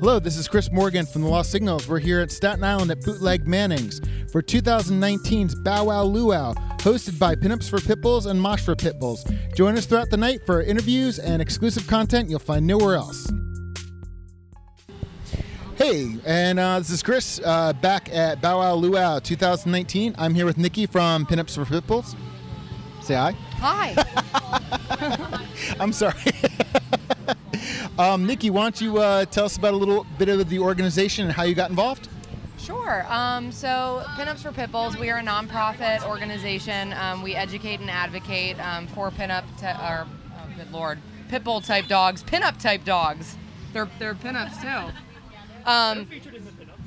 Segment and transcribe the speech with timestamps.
[0.00, 1.86] Hello, this is Chris Morgan from the Lost Signals.
[1.86, 4.00] We're here at Staten Island at Bootleg Manning's
[4.32, 9.30] for 2019's Bow Wow Luau, hosted by Pinups for Pitbulls and Mosh for Pitbulls.
[9.54, 13.30] Join us throughout the night for interviews and exclusive content you'll find nowhere else.
[15.74, 20.14] Hey, and uh, this is Chris uh, back at Bow Wow Luau 2019.
[20.16, 22.16] I'm here with Nikki from Pinups for Pitbulls.
[23.02, 23.32] Say hi.
[23.58, 23.94] Hi.
[25.78, 26.14] I'm sorry.
[28.00, 31.26] um, Nikki, why don't you uh, tell us about a little bit of the organization
[31.26, 32.08] and how you got involved?
[32.58, 33.04] Sure.
[33.08, 36.94] Um, so, Pinups for Pitbulls, we are a nonprofit organization.
[36.94, 41.88] Um, we educate and advocate um, for pinup, te- or oh, good lord, pitbull type
[41.88, 43.36] dogs, pinup type dogs.
[43.74, 44.92] They're they're pinups too.
[45.66, 46.08] Um,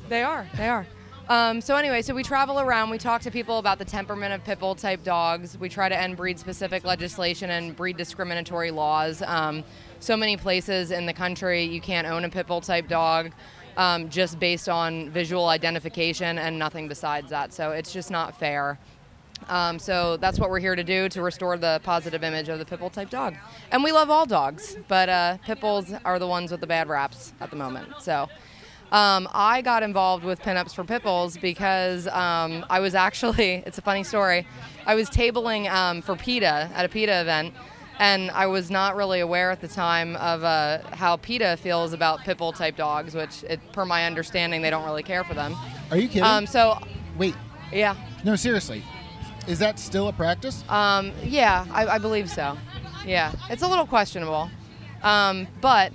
[0.10, 0.48] they are.
[0.58, 0.88] They are.
[1.30, 2.90] Um, so anyway, so we travel around.
[2.90, 5.58] We talk to people about the temperament of pitbull type dogs.
[5.58, 9.22] We try to end breed specific legislation and breed discriminatory laws.
[9.22, 9.64] Um,
[10.04, 13.32] so many places in the country you can't own a pit bull type dog
[13.78, 17.54] um, just based on visual identification and nothing besides that.
[17.54, 18.78] So it's just not fair.
[19.50, 22.66] Um, so that's what we're here to do to restore the positive image of the
[22.66, 23.36] pit bull type dog.
[23.72, 27.34] And we love all dogs, but uh, pitbulls are the ones with the bad raps
[27.40, 27.88] at the moment.
[28.02, 28.28] So.
[28.92, 33.80] Um, I got involved with pinups for pit bulls because um, I was actually, it's
[33.80, 34.46] a funny story,
[34.86, 37.56] I was tabling um, for PETA at a PETA event,
[38.00, 42.20] and I was not really aware at the time of uh, how PETA feels about
[42.22, 45.56] pitbull type dogs, which, it, per my understanding, they don't really care for them.
[45.92, 46.24] Are you kidding?
[46.24, 46.80] Um, so,
[47.18, 47.36] Wait,
[47.72, 48.84] yeah, no, seriously.
[49.48, 50.64] Is that still a practice?
[50.70, 52.58] Um, yeah, I, I believe so.
[53.06, 54.50] Yeah, it's a little questionable,
[55.04, 55.92] um, but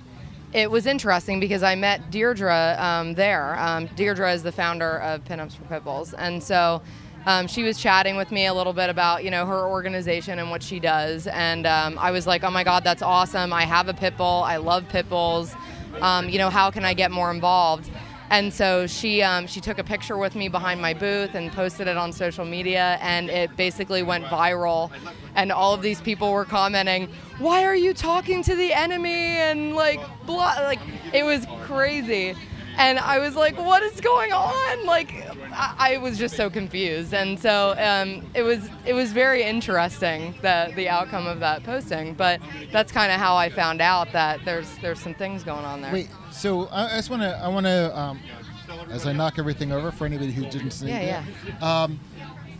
[0.53, 3.59] it was interesting because I met Deirdre um, there.
[3.59, 6.81] Um, Deirdre is the founder of Pinups for Pitbulls, and so
[7.29, 10.49] um, she was chatting with me a little bit about you know her organization and
[10.49, 13.53] what she does, and um, I was like, oh my god, that's awesome!
[13.53, 14.41] I have a pit bull.
[14.43, 15.53] I love pit bulls.
[16.01, 17.91] Um, you know, how can I get more involved?
[18.31, 21.87] And so she um, she took a picture with me behind my booth and posted
[21.87, 24.91] it on social media, and it basically went viral.
[25.35, 29.75] And all of these people were commenting, "Why are you talking to the enemy?" And
[29.75, 30.79] like, blah, like
[31.13, 32.35] it was crazy.
[32.79, 35.13] And I was like, "What is going on?" Like,
[35.51, 37.13] I, I was just so confused.
[37.13, 42.13] And so um, it was it was very interesting the the outcome of that posting.
[42.13, 42.39] But
[42.71, 45.91] that's kind of how I found out that there's there's some things going on there.
[45.91, 48.19] Wait, so I, I just want to, I want to, um,
[48.89, 51.61] as I knock everything over for anybody who didn't see Yeah, it.
[51.61, 51.99] Um,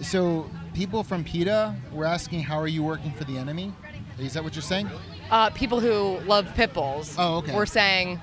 [0.01, 3.71] so people from PETA were asking, how are you working for the enemy?
[4.17, 4.89] Is that what you're saying?
[5.31, 7.55] uh, people who love pit bulls Oh, okay.
[7.55, 8.19] were saying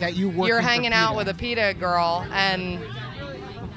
[0.00, 0.48] That you work.
[0.48, 2.80] you're hanging out with a PETA girl and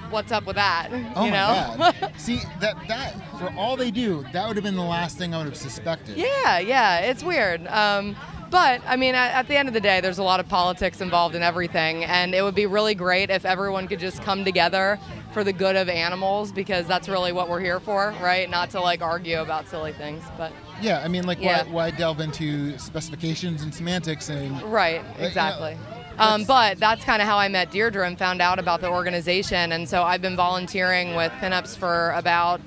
[0.10, 0.90] what's up with that?
[1.16, 1.76] Oh you my know?
[1.78, 2.14] god!
[2.18, 5.38] See that that for all they do, that would have been the last thing I
[5.40, 6.18] would have suspected.
[6.18, 7.68] yeah, yeah, it's weird.
[7.68, 8.16] Um,
[8.50, 11.02] but I mean, at, at the end of the day, there's a lot of politics
[11.02, 15.00] involved in everything, and it would be really great if everyone could just come together
[15.34, 18.48] for the good of animals because that's really what we're here for, right?
[18.52, 21.64] Not to like argue about silly things, but Yeah, I mean, like, Yeah.
[21.64, 25.76] why, why delve into specifications and semantics and Right, exactly.
[26.18, 29.72] Um, but that's kind of how I met Deirdre and found out about the organization.
[29.72, 32.62] And so I've been volunteering with Pinups for about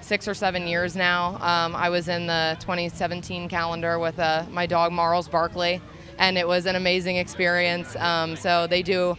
[0.00, 1.34] six or seven years now.
[1.40, 5.80] Um, I was in the 2017 calendar with uh, my dog Marls Barkley,
[6.18, 7.94] and it was an amazing experience.
[7.96, 9.16] Um, so they do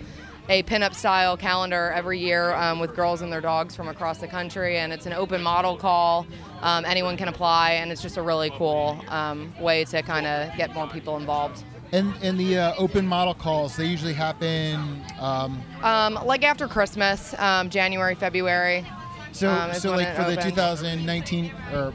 [0.50, 4.28] a pinup style calendar every year um, with girls and their dogs from across the
[4.28, 6.25] country, and it's an open model call.
[6.62, 10.56] Um, anyone can apply, and it's just a really cool um, way to kind of
[10.57, 11.63] get more people involved.
[11.91, 13.75] And and the uh, open model calls.
[13.75, 15.03] They usually happen.
[15.19, 18.85] Um, Um, like after Christmas, um, January, February,
[19.31, 21.94] so Um, so like it for the 2019 or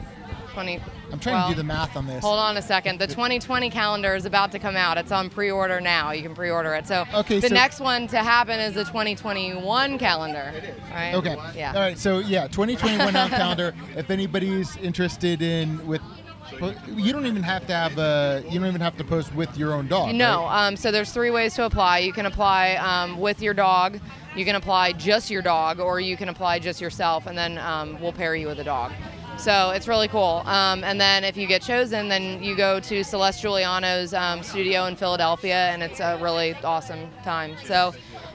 [0.53, 0.81] 20.
[1.13, 2.25] I'm trying well, to do the math on this.
[2.25, 2.99] Hold on a second.
[2.99, 4.99] The 2020 calendar is about to come out.
[4.99, 6.11] It's on pre-order now.
[6.11, 6.89] You can pre-order it.
[6.89, 10.53] So Okay, the so- next one to happen is the 2021 calendar.
[10.93, 11.15] Right?
[11.15, 11.37] Okay.
[11.55, 11.73] Yeah.
[11.73, 11.99] All right.
[11.99, 13.75] So yeah, 2021 calendar.
[13.97, 16.01] If anybody's interested in with,
[16.97, 18.43] you don't even have to have a.
[18.49, 20.15] You don't even have to post with your own dog.
[20.15, 20.43] No.
[20.43, 20.67] right?
[20.67, 21.99] Um, so there's three ways to apply.
[21.99, 24.01] You can apply um, with your dog.
[24.37, 28.01] You can apply just your dog, or you can apply just yourself, and then um,
[28.01, 28.93] we'll pair you with a dog.
[29.37, 30.43] So it's really cool.
[30.45, 34.87] Um, and then if you get chosen, then you go to Celeste Giuliano's um, studio
[34.87, 37.57] in Philadelphia, and it's a really awesome time.
[37.65, 37.95] So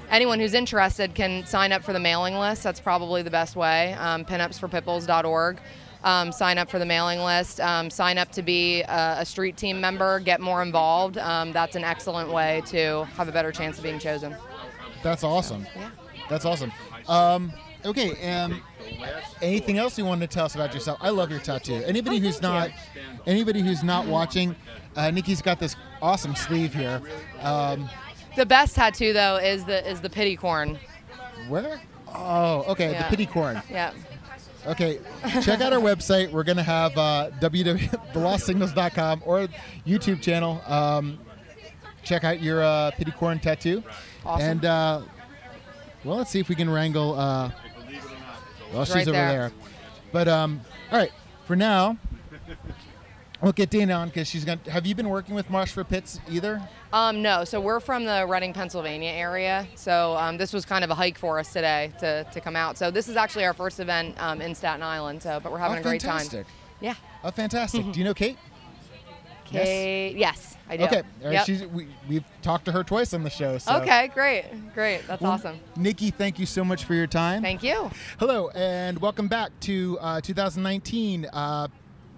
[0.10, 2.63] anyone who's interested can sign up for the mailing list.
[2.63, 3.94] That's probably the best way.
[3.94, 5.60] Um, pinupsforpitbulls.org.
[6.04, 7.60] Um, sign up for the mailing list.
[7.60, 10.19] Um, sign up to be a, a street team member.
[10.19, 11.18] Get more involved.
[11.18, 14.36] Um, that's an excellent way to have a better chance of being chosen.
[15.04, 15.66] That's awesome.
[15.75, 15.90] Yeah.
[16.30, 16.72] That's awesome.
[17.07, 17.51] Um,
[17.84, 18.31] okay.
[18.34, 18.62] Um,
[19.42, 21.00] anything else you wanted to tell us about yourself?
[21.01, 21.81] I love your tattoo.
[21.86, 23.01] Anybody Oh, who's not, you.
[23.25, 24.56] anybody who's not watching,
[24.96, 27.01] uh, Nikki's got this awesome sleeve here.
[27.42, 27.90] Um,
[28.36, 30.80] The best tattoo though is the is the pity corn.
[31.50, 31.81] Where?
[32.13, 32.92] Oh, okay.
[32.92, 33.04] Yeah.
[33.04, 33.62] The pity corn.
[33.69, 33.92] Yeah.
[34.69, 35.00] Okay,
[35.42, 36.31] check out our website.
[36.31, 39.48] We're gonna have uh, www.thelostsignals.com or
[39.86, 40.62] YouTube channel.
[40.68, 41.18] Um,
[42.04, 43.83] check out your uh, pity corn tattoo.
[44.24, 44.48] Awesome.
[44.48, 45.01] And uh,
[46.04, 47.18] well, let's see if we can wrangle.
[47.18, 47.50] Uh,
[48.71, 49.31] well, she's right over there.
[49.31, 49.51] there.
[50.12, 50.62] But um,
[50.92, 51.12] all right,
[51.45, 51.98] for now,
[53.42, 54.62] we'll get Dana on because she's gonna.
[54.69, 56.62] Have you been working with Mosh for Pits either?
[56.91, 59.68] Um, no, so we're from the Reading, Pennsylvania area.
[59.75, 62.77] So um, this was kind of a hike for us today to, to come out.
[62.77, 65.21] So this is actually our first event um, in Staten Island.
[65.21, 66.47] So, but we're having oh, a great fantastic.
[66.47, 66.56] time.
[66.81, 66.95] Yeah.
[67.24, 67.91] Oh, fantastic.
[67.91, 68.38] Do you know Kate?
[69.45, 70.83] Kate, yes, I do.
[70.83, 71.45] Okay, Yep.
[71.45, 73.57] she's, we, we've talked to her twice on the show.
[73.57, 73.77] So.
[73.77, 74.45] Okay, great,
[74.75, 75.07] great.
[75.07, 75.59] That's Well, awesome.
[75.75, 77.41] Nikki, thank you so much for your time.
[77.41, 77.89] Thank you.
[78.19, 81.68] Hello, and welcome back to uh, 2019 uh,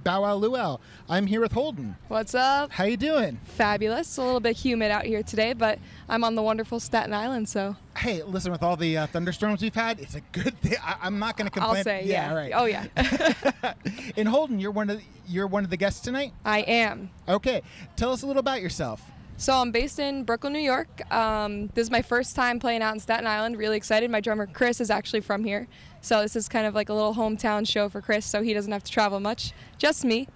[0.04, 0.80] Bow Wow Luau.
[1.08, 1.96] I'm here with Holden.
[2.08, 2.72] What's up?
[2.72, 3.40] How you doing?
[3.44, 4.18] Fabulous.
[4.18, 5.78] A little bit humid out here today, but
[6.10, 9.76] I'm on the wonderful Staten Island, so Hey, listen, with all the uh, thunderstorms we've
[9.76, 10.78] had, it's a good thing.
[10.84, 11.78] I- I'm not going to complain.
[11.78, 12.34] I'll say yeah, yeah.
[12.34, 12.52] right.
[12.56, 13.74] Oh yeah,
[14.18, 16.34] and Holden, you're one of the, you're one of the guests tonight.
[16.44, 17.12] I am.
[17.30, 17.62] Okay,
[17.96, 19.02] tell us a little about yourself.
[19.42, 21.02] So I'm based in Brooklyn, New York.
[21.12, 23.58] Um, this is my first time playing out in Staten Island.
[23.58, 24.12] Really excited.
[24.12, 25.68] My drummer Chris is actually from here,
[26.00, 28.72] so this is kind of like a little hometown show for Chris, so he doesn't
[28.72, 29.52] have to travel much.
[29.80, 30.28] Just me,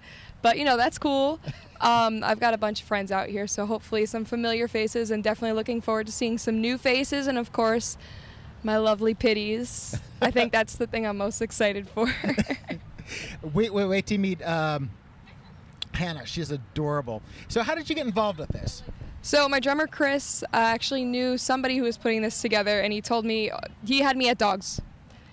[0.42, 1.38] but you know that's cool.
[1.78, 5.22] Um, I've got a bunch of friends out here, so hopefully some familiar faces, and
[5.22, 7.98] definitely looking forward to seeing some new faces, and of course,
[8.62, 9.94] my lovely pitties.
[10.22, 12.10] I think that's the thing I'm most excited for.
[13.52, 14.88] Wait, wait, wait to meet um,
[15.96, 16.24] Hannah.
[16.26, 17.22] She's adorable.
[17.48, 18.82] So, how did you get involved with this?
[19.26, 23.00] So my drummer Chris uh, actually knew somebody who was putting this together, and he
[23.00, 23.50] told me
[23.84, 24.80] he had me at Dogs.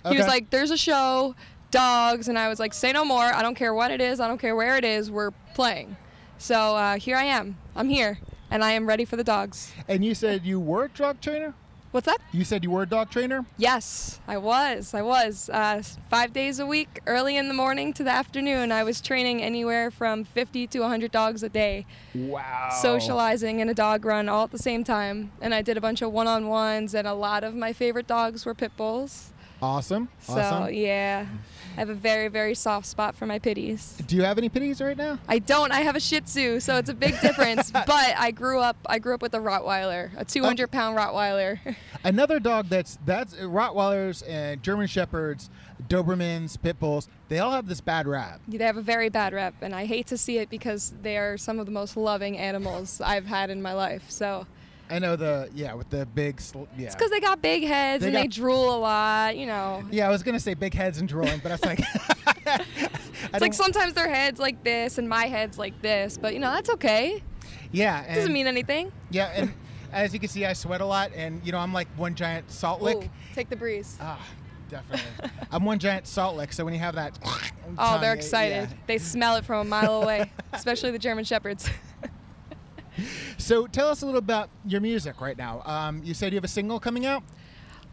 [0.08, 1.36] He was like, "There's a show,
[1.70, 3.22] Dogs," and I was like, "Say no more.
[3.22, 4.18] I don't care what it is.
[4.18, 5.12] I don't care where it is.
[5.12, 5.96] We're playing."
[6.38, 7.56] So uh, here I am.
[7.76, 8.18] I'm here,
[8.50, 9.72] and I am ready for the dogs.
[9.86, 11.54] And you said you were a dog trainer.
[11.94, 12.20] What's up?
[12.32, 13.46] You said you were a dog trainer.
[13.56, 14.94] Yes, I was.
[14.94, 15.48] I was.
[15.48, 15.80] Uh,
[16.10, 18.72] five days a week, early in the morning to the afternoon.
[18.72, 21.86] I was training anywhere from 50 to 100 dogs a day.
[22.12, 22.70] Wow.
[22.82, 25.30] socializing and a dog run all at the same time.
[25.40, 28.08] And I did a bunch of one on ones, and a lot of my favorite
[28.08, 29.32] dogs were pit bulls.
[29.62, 30.08] Awesome.
[30.18, 30.74] So, awesome.
[30.74, 31.26] yeah,
[31.76, 34.00] I have a very, very soft spot for my pitties.
[34.06, 35.18] Do you have any pitties right now?
[35.26, 35.72] I don't.
[35.72, 37.70] I have a Shih Tzu, so it's a big difference.
[37.72, 38.76] but I grew up.
[38.86, 41.74] I grew up with a Rottweiler, a uh, 200 pound Rottweiler.
[42.04, 45.50] Another dog that's that's Rottweilers and German Shepherds,
[45.88, 47.08] Dobermans, Pit Bulls.
[47.28, 48.40] They all have this bad rap.
[48.46, 51.36] they have a very bad rep, and I hate to see it because they are
[51.36, 54.10] some of the most loving animals I've had in my life.
[54.10, 54.46] So
[54.90, 56.86] I know the yeah with the big sl- yeah.
[56.86, 59.36] it's because they got big heads They and they drool a lot.
[59.36, 61.80] You know, yeah, I was gonna say big heads and drooling, but I was like,
[63.32, 66.50] It's like sometimes their head's like this and my head's like this, but you know,
[66.50, 67.22] that's okay.
[67.72, 68.92] yeah, and, Doesn't mean anything.
[69.10, 69.52] yeah, and
[69.92, 72.50] as you can see, I sweat a lot, and you know I'm like one giant
[72.50, 72.96] salt lick.
[72.98, 73.96] Ooh, take the breeze.
[74.00, 74.20] Ah,
[74.68, 75.30] definitely.
[75.50, 77.40] I'm one giant salt lick, so when you have that, Oh,
[77.76, 78.68] tongue, they're it- excited.
[78.70, 78.76] yeah.
[78.86, 81.70] They smell it from a mile away, especially the German Shepherds.
[83.44, 85.60] So tell us a little about your music right now.
[85.66, 87.22] Um, you said you have a single coming out.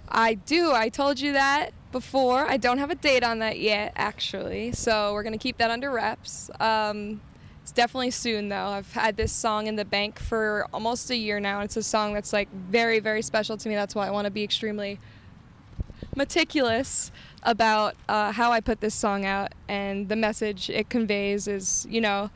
[0.07, 0.71] I do.
[0.71, 2.49] I told you that before.
[2.49, 4.71] I don't have a date on that yet, actually.
[4.71, 6.49] So we're going to keep that under wraps.
[6.61, 7.19] Um,
[7.61, 8.67] it's definitely soon, though.
[8.67, 11.59] I've had this song in the bank for almost a year now.
[11.59, 13.75] and It's a song that's like very, very special to me.
[13.75, 14.99] That's why I want to be extremely
[16.15, 17.11] meticulous
[17.43, 21.99] about uh, how I put this song out and the message it conveys is, you
[21.99, 22.29] know,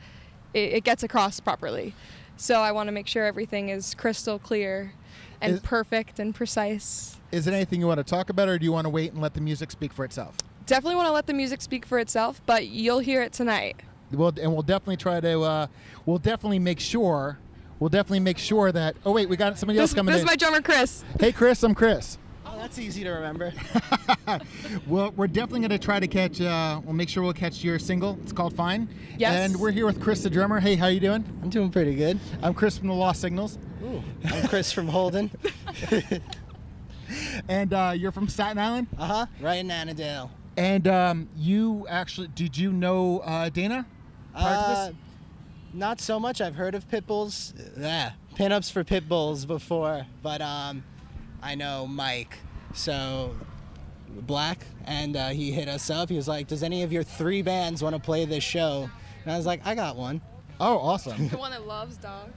[0.52, 1.94] it, it gets across properly.
[2.36, 4.92] So I want to make sure everything is crystal clear
[5.40, 7.16] and Is- perfect and precise.
[7.32, 9.20] Is it anything you want to talk about, or do you want to wait and
[9.20, 10.36] let the music speak for itself?
[10.66, 13.76] Definitely want to let the music speak for itself, but you'll hear it tonight.
[14.12, 15.40] We'll, and we'll definitely try to.
[15.40, 15.66] Uh,
[16.06, 17.38] we'll definitely make sure.
[17.80, 18.96] We'll definitely make sure that.
[19.04, 21.04] Oh wait, we got somebody else This, coming this is my drummer, Chris.
[21.20, 22.16] hey, Chris, I'm Chris.
[22.66, 23.52] That's easy to remember.
[24.88, 26.40] well, we're definitely going to try to catch.
[26.40, 28.18] Uh, we'll make sure we'll catch your single.
[28.24, 28.88] It's called Fine.
[29.16, 29.34] Yes.
[29.34, 30.58] And we're here with Chris, the drummer.
[30.58, 31.24] Hey, how you doing?
[31.44, 32.18] I'm doing pretty good.
[32.42, 35.30] I'm Chris from the Lost Signals, Ooh, I'm Chris from Holden.
[37.48, 38.88] and uh, you're from Staten Island.
[38.98, 39.26] Uh huh.
[39.40, 40.32] Right in Annandale.
[40.56, 43.86] And um, you actually, did you know uh, Dana?
[44.34, 44.90] Uh,
[45.72, 46.40] not so much.
[46.40, 47.54] I've heard of pit bulls.
[47.78, 50.82] Yeah, pinups for pit bulls before, but um,
[51.40, 52.38] I know Mike.
[52.76, 53.34] So
[54.22, 56.08] Black, and uh, he hit us up.
[56.08, 58.88] He was like, "Does any of your three bands want to play this show?"
[59.24, 60.20] And I was like, "I got one."
[60.60, 61.28] Oh, awesome.
[61.28, 62.32] The one that loves dogs.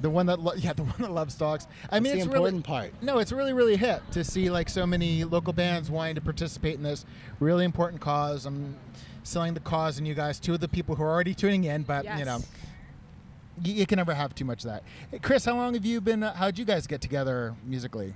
[0.00, 1.66] the one that, lo- yeah, the one that loves dogs.
[1.90, 3.02] I mean, That's it's the really important part.
[3.02, 6.74] No, it's really, really hip to see like so many local bands wanting to participate
[6.74, 7.04] in this
[7.40, 8.46] really important cause.
[8.46, 8.76] I'm
[9.24, 11.82] selling the cause and you guys, two of the people who are already tuning in,
[11.82, 12.38] but you know,
[13.62, 14.84] you, you can never have too much of that.
[15.10, 16.22] Hey, Chris, how long have you been?
[16.22, 18.14] Uh, how'd you guys get together musically?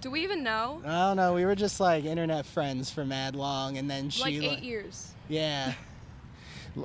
[0.00, 0.80] Do we even know?
[0.84, 1.34] I don't know.
[1.34, 4.62] We were just like internet friends for mad long, and then she like li- eight
[4.62, 5.12] years.
[5.28, 5.74] Yeah.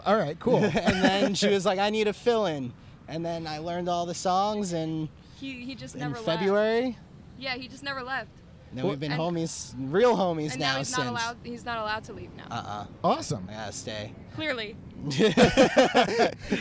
[0.05, 0.57] All right, cool.
[0.63, 2.74] and then she was like, "I need a fill-in,"
[3.07, 5.07] and then I learned all the songs, and
[5.39, 6.25] He he just in never left.
[6.25, 6.98] February,
[7.38, 8.27] Yeah, he just never left.
[8.74, 10.98] then Well- we've been And- homies, real homies and now, now, he's since.
[10.98, 11.38] not allowed.
[11.43, 12.45] He's not allowed to leave now.
[12.51, 12.86] Uh-uh.
[13.03, 13.48] awesome.
[13.50, 14.12] I gotta stay.
[14.36, 14.75] Clearly.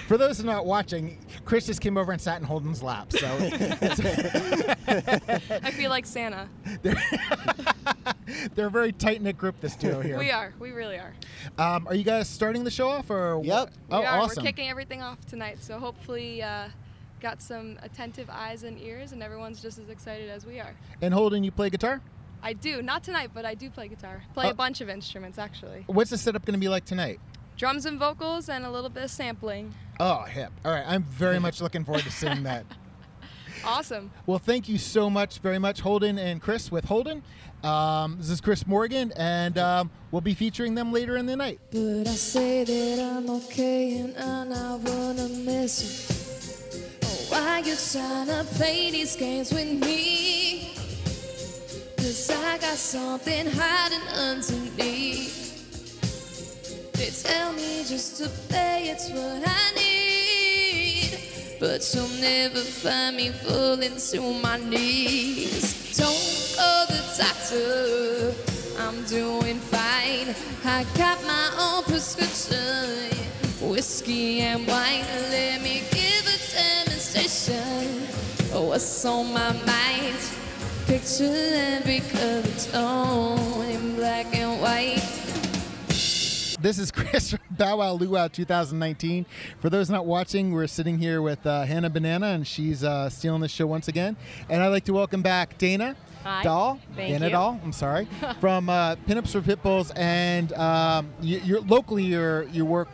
[0.07, 3.11] For those who are not watching, Chris just came over and sat in Holden's lap.
[3.13, 3.27] So
[4.91, 6.49] I feel like Santa.
[8.55, 9.61] they're a very tight knit group.
[9.61, 10.19] This duo here.
[10.19, 10.53] We are.
[10.59, 11.15] We really are.
[11.59, 13.41] Um, are you guys starting the show off or?
[13.43, 13.71] Yep.
[13.91, 14.19] Oh, we are.
[14.21, 14.43] awesome.
[14.43, 15.59] We're kicking everything off tonight.
[15.63, 16.69] So hopefully, uh,
[17.21, 20.75] got some attentive eyes and ears, and everyone's just as excited as we are.
[21.01, 22.01] and Holden, you play guitar.
[22.43, 24.23] I do, not tonight, but I do play guitar.
[24.35, 24.51] Play Oh.
[24.51, 25.85] a bunch of instruments actually.
[25.87, 27.19] What's the setup going to be like tonight?
[27.57, 29.75] Drums and vocals, and a little bit of sampling.
[30.01, 30.51] Oh, hip.
[30.65, 32.65] All right, I'm very much looking forward to seeing that.
[33.67, 34.11] Awesome.
[34.27, 37.23] Well, thank you so much, very much, Holden and Chris with Holden.
[37.63, 41.61] Um, this is Chris Morgan, and um, we'll be featuring them later in the night.
[41.71, 46.79] But I say that I'm okay and I not wanna miss you.
[47.05, 50.75] Oh, why you tryna play these games with me?
[51.97, 55.24] Cause I got something hiding underneath.
[57.05, 61.19] They tell me just to pay, it's what I need.
[61.61, 65.99] But you'll never find me falling to my knees.
[65.99, 68.33] Don't call the doctor,
[68.79, 70.35] I'm doing fine.
[70.65, 73.11] I got my own prescription,
[73.61, 75.05] whiskey and wine.
[75.29, 78.05] Let me give a demonstration
[78.57, 80.17] of what's on my mind.
[80.87, 81.37] Picture
[81.77, 82.43] every color
[82.73, 85.14] tone in black and white.
[86.65, 89.27] This is Chris from Bow Wow Luau 2019.
[89.61, 93.43] For those not watching, we're sitting here with uh, Hannah Banana, and she's uh, stealing
[93.43, 94.17] the show once again.
[94.49, 96.43] And I'd like to welcome back Dana Hi.
[96.43, 96.81] Dahl.
[96.97, 97.33] Thank Dana you.
[97.33, 98.09] Dahl, I'm sorry,
[98.41, 102.89] from uh, Pinups for Pitbulls, and um, you, you're locally your your work.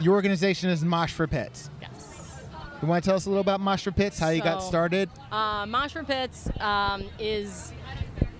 [0.00, 1.70] Your organization is Mosh for Pits.
[1.80, 2.42] Yes.
[2.82, 5.08] You want to tell us a little about Mosh for Pits, how you got started?
[5.30, 7.72] Uh, Mosh for Pits um, is,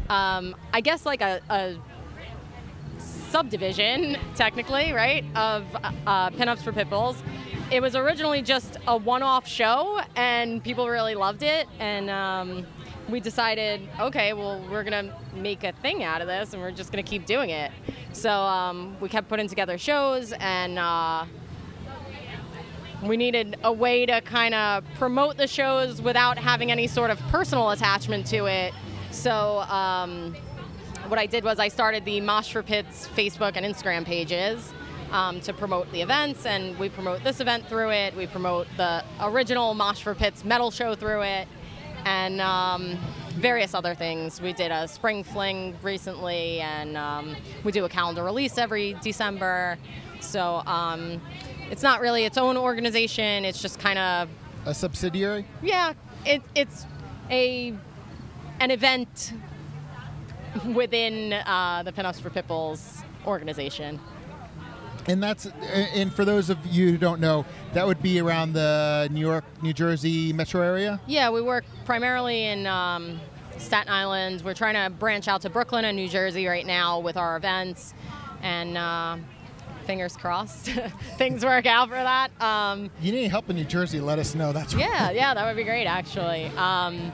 [0.08, 1.76] um, I guess, like a, a
[3.32, 5.64] subdivision, technically, right, of
[6.06, 7.16] uh, Pinups for Pitbulls.
[7.70, 11.66] It was originally just a one-off show, and people really loved it.
[11.78, 12.66] And um,
[13.08, 16.92] we decided, okay, well, we're gonna make a thing out of this, and we're just
[16.92, 17.72] gonna keep doing it.
[18.12, 21.24] So um, we kept putting together shows, and uh,
[23.02, 27.18] we needed a way to kind of promote the shows without having any sort of
[27.30, 28.74] personal attachment to it.
[29.10, 30.36] So, um,
[31.08, 34.72] what I did was I started the Mosh for Pits Facebook and Instagram pages
[35.10, 38.16] um, to promote the events, and we promote this event through it.
[38.16, 41.48] We promote the original Mosh for Pits metal show through it,
[42.04, 42.98] and um,
[43.34, 44.40] various other things.
[44.40, 49.78] We did a spring fling recently, and um, we do a calendar release every December.
[50.20, 51.20] So um,
[51.70, 53.44] it's not really its own organization.
[53.44, 54.28] It's just kind of
[54.66, 55.44] A subsidiary?
[55.62, 55.94] yeah.
[56.24, 56.86] It, it's
[57.30, 57.74] a
[58.60, 59.32] an event
[60.74, 64.00] within uh, the Pinups for Pitbulls organization.
[65.06, 65.46] And that's
[65.92, 69.44] and for those of you who don't know, that would be around the New York,
[69.60, 71.00] New Jersey metro area.
[71.08, 73.20] Yeah, we work primarily in um,
[73.58, 74.42] Staten Island.
[74.44, 77.94] We're trying to branch out to Brooklyn and New Jersey right now with our events,
[78.42, 79.16] and uh,
[79.86, 80.66] fingers crossed,
[81.18, 82.30] things work out for that.
[82.40, 83.98] Um, You need any help in New Jersey?
[84.00, 84.52] Let us know.
[84.52, 86.46] That's yeah, yeah, that would be great actually.
[86.56, 87.10] Um,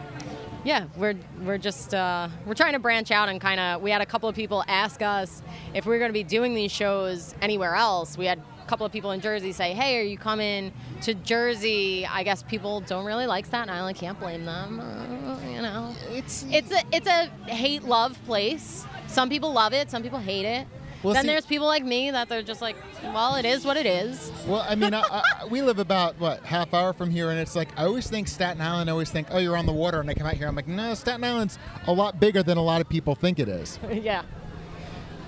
[0.69, 3.81] yeah, we're we're just uh, we're trying to branch out and kind of.
[3.81, 6.53] We had a couple of people ask us if we are going to be doing
[6.53, 8.19] these shows anywhere else.
[8.19, 10.71] We had a couple of people in Jersey say, "Hey, are you coming
[11.03, 13.97] to Jersey?" I guess people don't really like Staten Island.
[13.97, 14.79] Can't blame them.
[14.79, 18.85] Uh, you know, It's it's a it's a hate love place.
[19.07, 19.91] Some people love it.
[19.91, 20.67] Some people hate it.
[21.03, 23.77] Well, then see- there's people like me that they're just like, well, it is what
[23.77, 24.33] it is.
[24.47, 24.67] well.
[24.69, 27.69] I mean, I, I, we live about what half hour from here, and it's like
[27.77, 28.91] I always think Staten Island.
[28.91, 30.49] I always think, oh, you're on the water, and I come out here.
[30.49, 33.49] I'm like, no, Staten Island's a lot bigger than a lot of people think it
[33.49, 33.79] is.
[33.91, 34.23] yeah.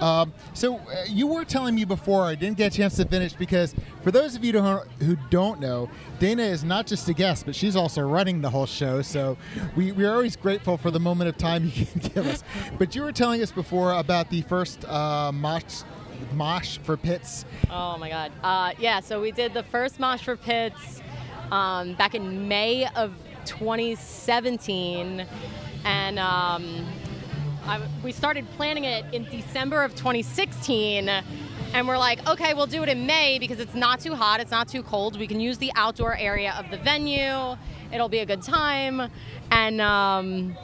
[0.00, 3.32] Um, so uh, you were telling me before I didn't get a chance to finish
[3.34, 5.88] because for those of you who don't- who don't know,
[6.18, 9.02] Dana is not just a guest, but she's also running the whole show.
[9.02, 9.36] So
[9.76, 12.42] we, we're always grateful for the moment of time you can give us.
[12.78, 15.82] But you were telling us before about the first uh, mosh,
[16.34, 17.44] mosh for pits.
[17.70, 18.32] Oh my God.
[18.42, 21.02] Uh, yeah, so we did the first Mosh for Pits
[21.50, 23.12] um, back in May of
[23.44, 25.26] 2017.
[25.84, 26.86] And um,
[27.70, 31.08] I, we started planning it in December of 2016.
[31.08, 34.50] And we're like, okay, we'll do it in May because it's not too hot, it's
[34.50, 35.16] not too cold.
[35.16, 37.56] We can use the outdoor area of the venue.
[37.92, 39.08] It'll be a good time.
[39.52, 40.56] And um,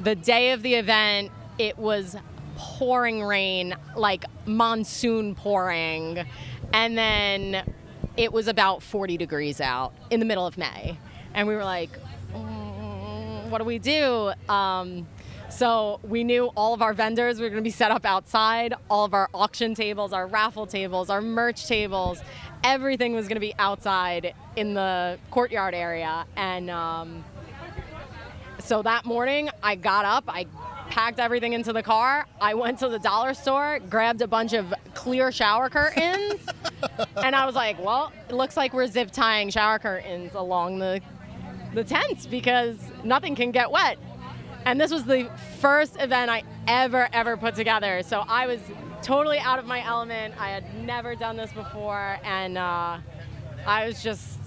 [0.00, 2.16] the day of the event, it was
[2.56, 6.24] pouring rain, like monsoon pouring.
[6.72, 7.62] And then
[8.16, 10.98] it was about 40 degrees out in the middle of May.
[11.32, 11.96] And we were like,
[12.32, 14.32] "Mm, what do we do?
[14.48, 15.06] Um,
[15.48, 19.04] so we knew all of our vendors were going to be set up outside, all
[19.04, 22.22] of our auction tables, our raffle tables, our merch tables,
[22.62, 26.26] everything was going to be outside in the courtyard area.
[26.36, 27.24] And um,
[28.58, 30.46] so that morning, I got up, I
[30.88, 34.72] packed everything into the car, I went to the dollar store, grabbed a bunch of
[34.94, 36.40] clear shower curtains,
[37.16, 41.00] and I was like, well, it looks like we're zip tying shower curtains along the
[41.74, 43.98] the tents because nothing can get wet.
[44.64, 45.30] And this was the
[45.60, 48.02] first event I ever, ever put together.
[48.02, 48.60] So I was
[49.02, 50.34] totally out of my element.
[50.38, 52.18] I had never done this before.
[52.24, 52.98] And uh,
[53.66, 54.38] I was just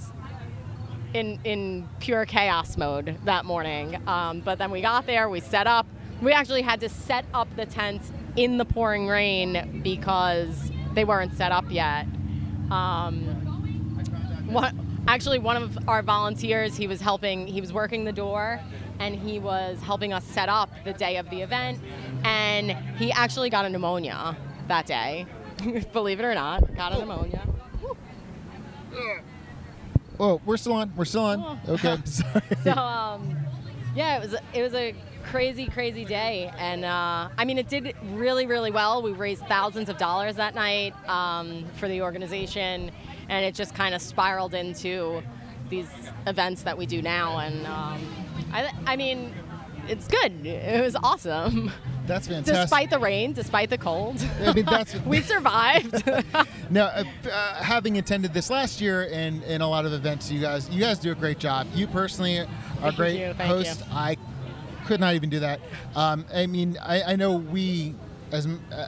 [1.13, 4.01] in, in pure chaos mode that morning.
[4.07, 5.85] Um, but then we got there, we set up.
[6.21, 11.37] We actually had to set up the tents in the pouring rain because they weren't
[11.37, 12.07] set up yet.
[12.71, 13.23] Um,
[14.49, 14.73] what,
[15.07, 18.59] actually one of our volunteers he was helping he was working the door
[18.99, 21.79] and he was helping us set up the day of the event
[22.23, 24.35] and he actually got a pneumonia
[24.67, 25.25] that day
[25.93, 27.41] believe it or not got a pneumonia
[30.19, 30.91] Oh, we're still on.
[30.95, 31.59] We're still on.
[31.69, 31.97] Okay.
[32.05, 32.41] Sorry.
[32.63, 33.37] so um,
[33.95, 37.93] yeah it was it was a crazy crazy day and uh, i mean it did
[38.13, 42.89] really really well we raised thousands of dollars that night um, for the organization
[43.27, 45.21] and it just kind of spiraled into
[45.69, 45.89] these
[46.27, 48.01] events that we do now and um,
[48.51, 49.33] I, I mean
[49.87, 51.71] it's good it was awesome
[52.05, 52.55] That's fantastic.
[52.55, 56.03] despite the rain despite the cold I mean, that's we survived
[56.69, 60.29] now uh, uh, having attended this last year and in a lot of events.
[60.31, 61.67] You guys, you guys do a great job.
[61.73, 62.47] You personally are
[62.81, 63.79] Thank great you, host.
[63.79, 63.85] you.
[63.91, 64.17] I
[64.85, 65.59] could not even do that.
[65.95, 67.95] Um, I mean, I, I know we,
[68.31, 68.87] as uh,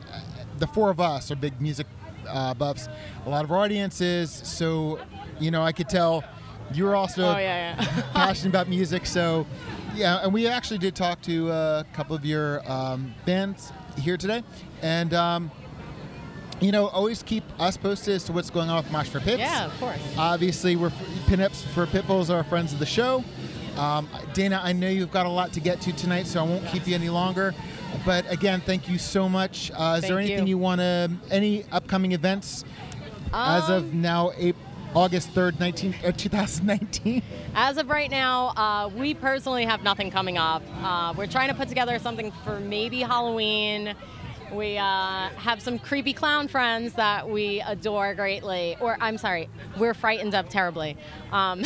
[0.57, 1.87] the four of us, are big music
[2.27, 2.87] uh, buffs.
[3.25, 4.99] A lot of our audiences, so
[5.39, 6.23] you know, I could tell
[6.73, 9.05] you were also oh yeah yeah passionate about music.
[9.05, 9.45] So,
[9.95, 14.43] yeah, and we actually did talk to a couple of your um, bands here today,
[14.81, 15.51] and um,
[16.61, 19.39] you know, always keep us posted as to what's going on with Mosh for Pits.
[19.39, 20.89] yeah of course Obviously, we're
[21.27, 23.23] pinups for Pitbulls are friends of the show.
[23.77, 26.65] Um, Dana, I know you've got a lot to get to tonight, so I won't
[26.67, 27.53] keep you any longer.
[28.05, 29.71] But again, thank you so much.
[29.73, 30.55] Uh, is there anything you.
[30.55, 32.65] you, want to, any upcoming events
[33.33, 37.21] as of Um, now, April, August 3rd, 19, uh, 2019?
[37.53, 40.63] As of right now, uh, we personally have nothing coming up.
[40.81, 43.95] Uh, we're trying to put together something for maybe Halloween.
[44.51, 49.47] We uh, have some creepy clown friends that we adore greatly, or I'm sorry,
[49.77, 50.97] we're frightened of terribly,
[51.31, 51.63] um,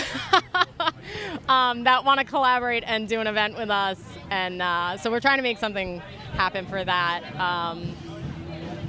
[1.48, 4.02] um, that want to collaborate and do an event with us.
[4.30, 6.00] And uh, so we're trying to make something
[6.34, 7.24] happen for that.
[7.40, 7.96] Um,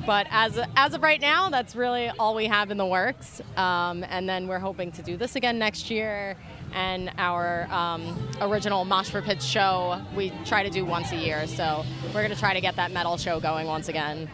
[0.07, 3.41] but as as of right now, that's really all we have in the works.
[3.57, 6.37] Um, and then we're hoping to do this again next year.
[6.73, 11.47] And our um, original Mosh for Pits show, we try to do once a year.
[11.47, 14.29] So we're going to try to get that metal show going once again.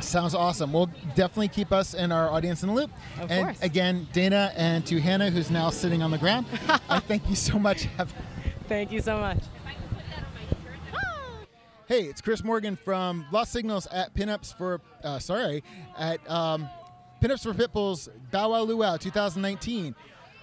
[0.00, 0.72] Sounds awesome.
[0.72, 2.90] We'll definitely keep us and our audience in the loop.
[3.20, 3.62] Of and course.
[3.62, 6.46] again, Dana and to Hannah, who's now sitting on the ground,
[6.88, 7.82] I thank you so much.
[7.96, 8.12] Have-
[8.66, 9.38] Thank you so much.
[11.90, 15.64] Hey, it's Chris Morgan from Lost Signals at Pinups for, uh, sorry,
[15.98, 16.68] at um,
[17.20, 19.96] Pinups for Pitbulls Bow Wow Luau 2019.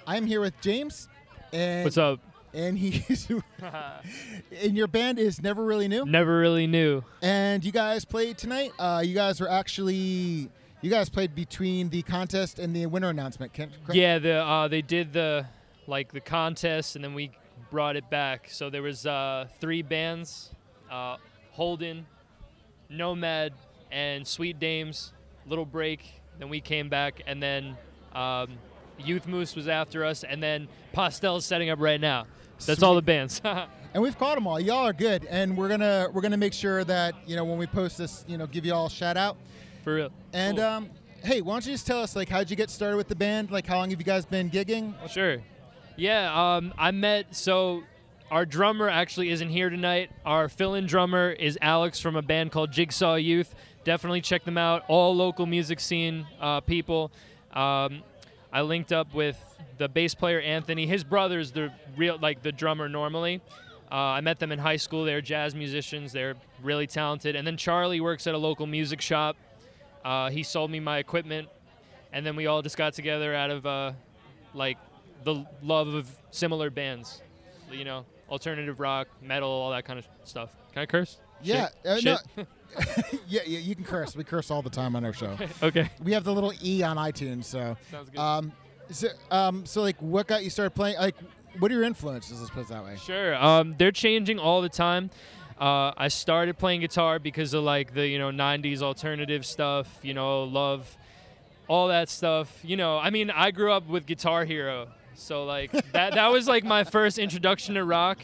[0.05, 1.07] I'm here with James.
[1.53, 2.19] And, What's up?
[2.53, 3.29] And he's,
[4.61, 6.05] and your band is Never Really Knew.
[6.05, 7.01] Never really Knew.
[7.21, 8.73] And you guys played tonight.
[8.77, 10.49] Uh, you guys were actually,
[10.81, 13.53] you guys played between the contest and the winner announcement.
[13.53, 13.71] Correct?
[13.93, 15.45] Yeah, the uh, they did the
[15.87, 17.31] like the contest, and then we
[17.71, 18.49] brought it back.
[18.51, 20.49] So there was uh, three bands:
[20.91, 21.15] uh,
[21.57, 22.05] Holden,
[22.87, 23.51] Nomad,
[23.91, 25.11] and Sweet Dames.
[25.47, 26.01] Little break.
[26.37, 27.75] Then we came back, and then
[28.13, 28.49] um,
[28.99, 32.27] Youth Moose was after us, and then Pastel's setting up right now.
[32.63, 33.41] That's all the bands.
[33.43, 34.59] and we've caught them all.
[34.59, 37.65] Y'all are good, and we're gonna we're gonna make sure that you know when we
[37.65, 39.35] post this, you know, give you all a shout out.
[39.83, 40.11] For real.
[40.33, 40.65] And Cool.
[40.65, 40.89] um,
[41.23, 43.49] hey, why don't you just tell us like how'd you get started with the band?
[43.49, 44.93] Like how long have you guys been gigging?
[45.09, 45.37] Sure.
[45.95, 47.81] Yeah, um, I met so
[48.29, 50.11] our drummer actually isn't here tonight.
[50.25, 53.55] Our fill-in drummer is Alex from a band called Jigsaw Youth.
[53.83, 54.83] Definitely check them out.
[54.87, 57.11] All local music scene uh, people.
[57.53, 58.03] Um,
[58.51, 59.37] I linked up with
[59.77, 60.85] the bass player Anthony.
[60.85, 63.41] His brother's the real like the drummer normally.
[63.89, 65.05] Uh, I met them in high school.
[65.05, 66.11] They're jazz musicians.
[66.11, 67.37] They're really talented.
[67.37, 69.37] And then Charlie works at a local music shop.
[70.03, 71.47] Uh, he sold me my equipment,
[72.11, 73.91] and then we all just got together out of uh,
[74.53, 74.77] like
[75.23, 77.21] the love of similar bands,
[77.71, 80.49] you know, alternative rock, metal, all that kind of stuff.
[80.73, 81.17] Can I curse?
[81.41, 82.17] Yeah, uh, no-
[83.27, 84.15] yeah, yeah, you can curse.
[84.15, 85.37] We curse all the time on our show.
[85.63, 85.89] okay.
[86.03, 87.77] We have the little E on iTunes, so.
[87.91, 88.19] Sounds good.
[88.19, 88.51] Um,
[88.89, 90.97] so, um, so like, what got you started playing?
[90.97, 91.15] Like,
[91.59, 92.39] what are your influences?
[92.39, 92.97] Let's put it that way.
[92.97, 93.35] Sure.
[93.35, 95.09] Um, they're changing all the time.
[95.59, 99.87] Uh, I started playing guitar because of like the you know '90s alternative stuff.
[100.03, 100.95] You know, love
[101.67, 102.59] all that stuff.
[102.63, 106.47] You know, I mean, I grew up with Guitar Hero, so like that that was
[106.47, 108.19] like my first introduction to rock.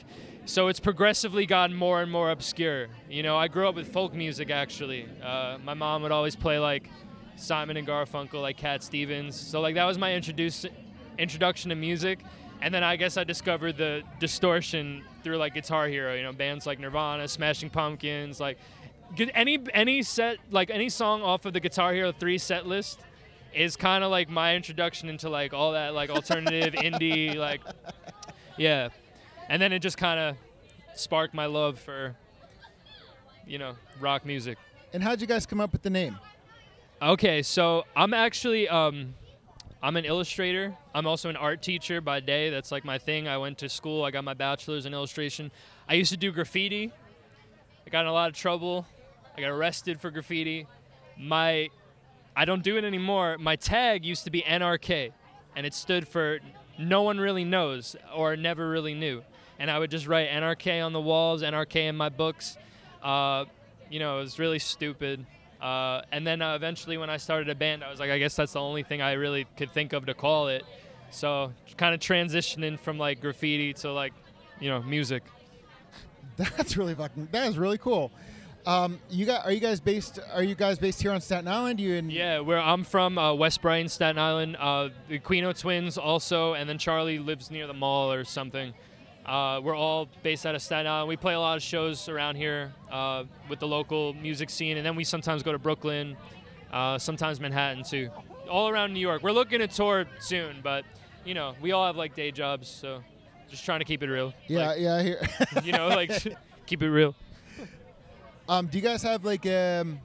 [0.46, 2.88] So it's progressively gotten more and more obscure.
[3.10, 5.08] You know, I grew up with folk music actually.
[5.22, 6.90] Uh, my mom would always play like
[7.36, 9.36] Simon and Garfunkel, like Cat Stevens.
[9.36, 10.66] So like that was my introduce
[11.18, 12.20] introduction to music.
[12.62, 16.66] And then I guess I discovered the distortion through like Guitar Hero, you know, bands
[16.68, 18.58] like Nirvana, Smashing Pumpkins, like
[19.34, 23.00] any any set like any song off of the Guitar Hero 3 set list
[23.56, 27.62] is kind of like my introduction into like all that like alternative indie like
[28.58, 28.90] yeah.
[29.50, 30.38] And then it just kind of
[30.96, 32.16] sparked my love for
[33.46, 34.58] you know, rock music.
[34.94, 36.18] And how'd you guys come up with the name?
[37.02, 39.16] Okay, so I'm actually um,
[39.82, 40.78] I'm an illustrator.
[40.96, 42.50] I'm also an art teacher by day.
[42.50, 43.28] That's like my thing.
[43.28, 44.06] I went to school.
[44.06, 45.52] I got my bachelor's in illustration.
[45.90, 46.92] I used to do graffiti.
[47.86, 48.86] I got in a lot of trouble.
[49.36, 50.68] I got arrested for graffiti.
[51.18, 51.70] My
[52.36, 53.38] I don't do it anymore.
[53.38, 55.12] My tag used to be NRK,
[55.56, 56.40] and it stood for
[56.78, 59.24] no one really knows or never really knew.
[59.60, 62.58] And I would just write NRK on the walls, NRK in my books.
[63.02, 63.46] Uh,
[63.90, 65.26] you know, it was really stupid.
[65.62, 68.36] Uh, and then uh, eventually, when I started a band, I was like, I guess
[68.36, 70.66] that's the only thing I really could think of to call it.
[71.12, 74.14] So, kind of transitioning from like graffiti to like,
[74.60, 75.24] you know, music.
[76.38, 77.30] That's really fucking.
[77.32, 78.12] That is really cool.
[78.66, 79.46] Um, you got?
[79.46, 80.20] Are you guys based?
[80.34, 81.80] Are you guys based here on Staten Island?
[81.80, 82.10] You in?
[82.10, 84.56] Yeah, where I'm from, uh, West Brighton, Staten Island.
[84.58, 88.74] Uh, the Quino twins also, and then Charlie lives near the mall or something.
[89.26, 91.10] Uh, we're all based out of Staten Island.
[91.10, 94.86] We play a lot of shows around here uh, with the local music scene, and
[94.86, 96.16] then we sometimes go to Brooklyn,
[96.72, 98.10] uh, sometimes Manhattan too,
[98.50, 99.24] all around New York.
[99.24, 100.86] We're looking to tour soon, but
[101.26, 103.04] you know, we all have like day jobs, so
[103.50, 104.34] just trying to keep it real.
[104.48, 105.02] Yeah, Like, yeah.
[105.02, 105.22] Here.
[105.64, 106.12] you know, like
[106.66, 107.14] keep it real.
[108.50, 109.46] Um, do you guys have like?
[109.46, 110.00] Um,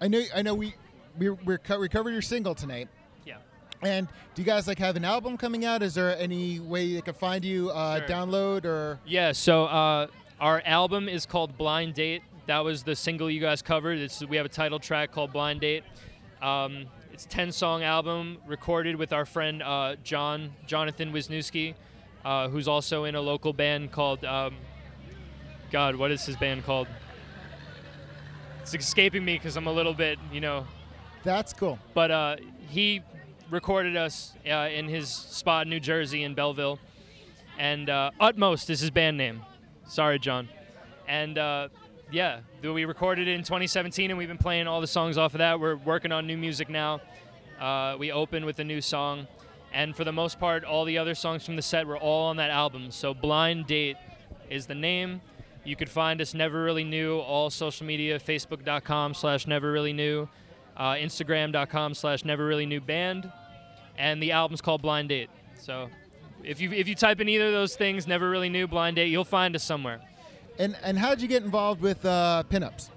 [0.00, 0.22] I know.
[0.34, 0.54] I know.
[0.54, 0.74] We
[1.18, 2.88] we we're co- we covered your single tonight.
[3.24, 3.36] Yeah.
[3.82, 5.82] And do you guys like have an album coming out?
[5.82, 8.08] Is there any way they can find you, uh, Sure.
[8.08, 8.98] download or?
[9.06, 10.06] Yeah, so uh,
[10.40, 12.22] our album is called Blind Date.
[12.46, 13.98] That was the single you guys covered.
[13.98, 15.84] It's, we have a title track called Blind Date.
[16.40, 21.74] Um, it's a 10 song album recorded with our friend uh, John, Jonathan Wisniewski,
[22.24, 24.54] uh, who's also in a local band called, um,
[25.70, 26.86] God, what is his band called?
[28.74, 30.66] It's escaping me because I'm a little bit, you know,
[31.24, 31.78] That's cool.
[31.94, 32.36] but uh,
[32.68, 33.00] he
[33.50, 36.78] recorded us uh, in his spot in New Jersey in Belleville,
[37.58, 39.42] and uh, Utmost is his band name.
[39.86, 40.50] Sorry, John.
[41.06, 41.68] And uh,
[42.10, 45.38] yeah, we recorded it in 2017, and we've been playing all the songs off of
[45.38, 45.58] that.
[45.58, 47.00] We're working on new music now.
[47.58, 49.26] Uh, we opened with a new song,
[49.72, 52.36] and for the most part, all the other songs from the set were all on
[52.36, 52.90] that album.
[52.90, 53.96] So Blind Date
[54.50, 55.22] is the name.
[55.68, 60.26] You could find us Never Really Knew, all social media, facebook.com slash Never Really Knew,
[60.78, 63.30] uh, instagram.com slash Never Really Knew Band,
[63.98, 65.28] and the album's called Blind Date.
[65.60, 65.90] So
[66.42, 69.08] if you if you type in either of those things, Never Really Knew, Blind Date,
[69.08, 70.00] you'll find us somewhere.
[70.58, 72.88] And and how did you get involved with uh, pinups?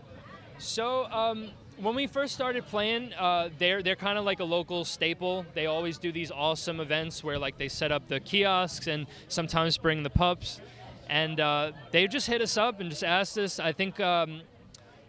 [0.58, 4.86] So um, when we first started playing, uh, they're they're kind of like a local
[4.86, 5.46] staple.
[5.56, 9.78] They always do these awesome events where like they set up the kiosks and sometimes
[9.78, 10.62] bring the pups,
[11.12, 13.60] and uh, they just hit us up and just asked us.
[13.60, 14.00] I think.
[14.00, 14.42] Um,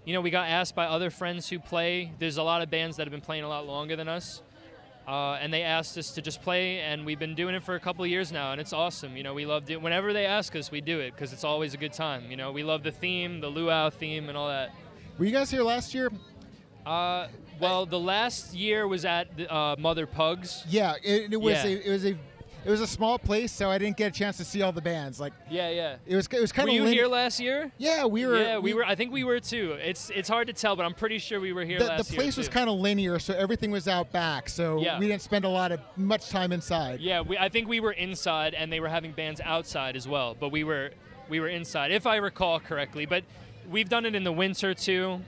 [0.05, 2.11] you know, we got asked by other friends who play.
[2.19, 4.43] There's a lot of bands that have been playing a lot longer than us.
[5.07, 7.81] Uh, and they asked us to just play, and we've been doing it for a
[7.81, 9.17] couple of years now, and it's awesome.
[9.17, 9.81] You know, we love it.
[9.81, 12.29] Whenever they ask us, we do it because it's always a good time.
[12.33, 14.75] You know, we love the theme, the luau theme, and all that.
[15.19, 16.11] Were you guys here last year?
[16.85, 17.29] Uh,
[17.61, 20.65] well, the last year was at the, uh, Mother Pugs.
[20.69, 21.67] Yeah, it, it was Yeah.
[21.67, 22.17] a it was a
[22.65, 24.81] it was a small place, so I didn't get a chance to see all the
[24.81, 25.19] bands.
[25.21, 25.97] Like Yeah, yeah.
[26.07, 26.75] it was it was kind of.
[26.75, 27.73] Were you here last year?
[27.79, 28.39] Yeah, we were.
[28.39, 28.85] yeah, we, were.
[28.85, 29.73] I think we were too.
[29.83, 32.17] It's it's hard to tell, but I'm pretty sure we were here The, last the
[32.17, 34.49] place was kind of linear, so everything was out back.
[34.49, 34.99] So Yeah.
[34.99, 37.01] we didn't spend a lot of much time inside.
[37.01, 40.37] Yeah, we, I think we were inside, and they were having bands outside as well.
[40.39, 40.91] But we were
[41.29, 43.07] we were inside, if I recall correctly.
[43.07, 43.25] But
[43.71, 45.21] we've done it in the winter too.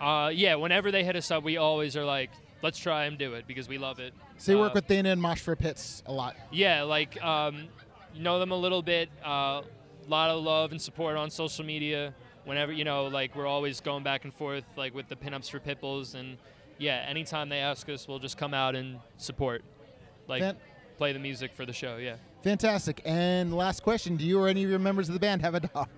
[0.00, 2.30] Uh, yeah, whenever they hit us up, we always are like,
[2.62, 4.12] let's try and do it because we love it.
[4.38, 6.36] So you work Uh, with Dana and Mosh for Pits a lot.
[6.50, 7.68] Yeah, like um,
[8.16, 9.08] know them a little bit.
[9.24, 9.62] A uh,
[10.08, 12.14] lot of love and support on social media.
[12.44, 15.60] Whenever you know, like we're always going back and forth, like with the pinups for
[15.60, 16.38] Pitbulls, and
[16.78, 19.62] yeah, anytime they ask us, we'll just come out and support,
[20.26, 20.56] like Fan-
[20.96, 21.98] play the music for the show.
[21.98, 22.16] Yeah.
[22.42, 23.02] Fantastic.
[23.04, 25.60] And last question: Do you or any of your members of the band have a
[25.60, 25.88] dog?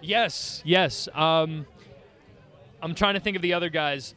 [0.00, 1.08] Yes, yes.
[1.14, 1.66] Um,
[2.80, 4.14] I'm trying to think of the other guys.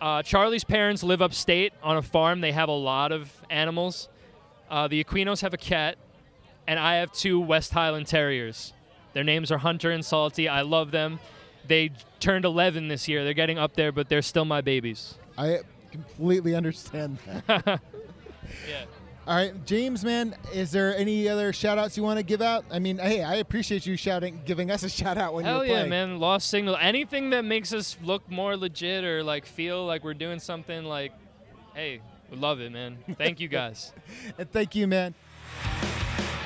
[0.00, 2.40] Uh, Charlie's parents live upstate on a farm.
[2.40, 4.08] They have a lot of animals.
[4.70, 5.96] Uh, the Aquinos have a cat,
[6.66, 8.72] and I have two West Highland Terriers.
[9.12, 10.48] Their names are Hunter and Salty.
[10.48, 11.20] I love them.
[11.66, 13.24] They turned 11 this year.
[13.24, 15.14] They're getting up there, but they're still my babies.
[15.38, 17.80] I completely understand that.
[18.68, 18.84] Yeah.
[19.26, 22.62] All right, James, man, is there any other shout outs you want to give out?
[22.70, 25.64] I mean, hey, I appreciate you shouting, giving us a shout out when Hell you're
[25.64, 25.88] yeah, playing.
[25.90, 26.18] man!
[26.20, 26.76] Lost signal.
[26.76, 31.12] Anything that makes us look more legit or like feel like we're doing something like,
[31.74, 32.98] hey, we love it, man.
[33.16, 33.92] Thank you guys.
[34.38, 35.14] And thank you, man.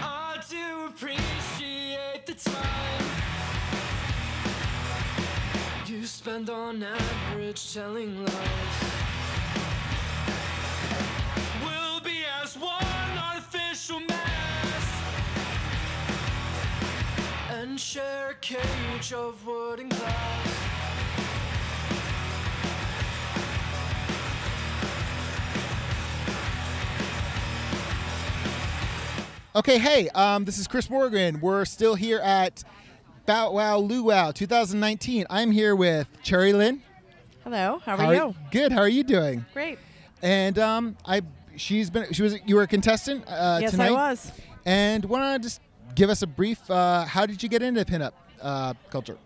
[0.01, 3.05] I do appreciate the time
[5.87, 8.98] you spend on average telling lies.
[13.79, 15.03] Artificial mass
[17.51, 20.55] and share a cage of wood and glass.
[29.55, 31.41] Okay, hey, um, this is Chris Morgan.
[31.41, 32.63] We're still here at
[33.27, 35.27] Bow Wow Luau 2019.
[35.31, 36.83] I'm here with Cherry Lynn.
[37.45, 38.35] Hello, how are you?
[38.51, 38.73] Good.
[38.73, 39.45] How are you doing?
[39.53, 39.79] Great.
[40.23, 41.23] And um, I,
[41.59, 43.91] she's been, she was, you were a contestant uh, yes, tonight.
[43.91, 44.33] I was.
[44.65, 45.61] And want to just
[45.95, 46.71] give us a brief.
[46.71, 49.19] Uh, how did you get into pinup uh, culture?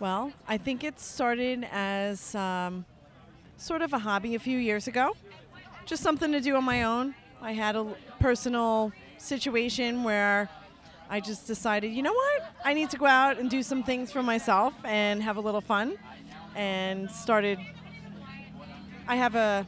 [0.00, 2.84] Well, I think it started as um,
[3.56, 5.16] sort of a hobby a few years ago,
[5.86, 7.14] just something to do on my own.
[7.40, 10.48] I had a personal situation where
[11.08, 12.42] I just decided, you know what?
[12.64, 15.60] I need to go out and do some things for myself and have a little
[15.60, 15.96] fun.
[16.54, 17.58] And started.
[19.08, 19.66] I have a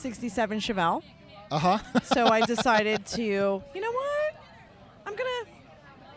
[0.00, 1.02] 67 Chevelle.
[1.50, 1.78] Uh huh.
[2.04, 4.34] so I decided to, you know what?
[5.06, 5.50] I'm gonna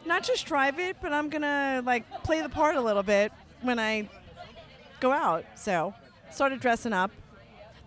[0.06, 3.80] not just drive it, but I'm gonna like play the part a little bit when
[3.80, 4.10] I
[5.00, 5.46] go out.
[5.56, 5.93] So
[6.32, 7.12] started dressing up.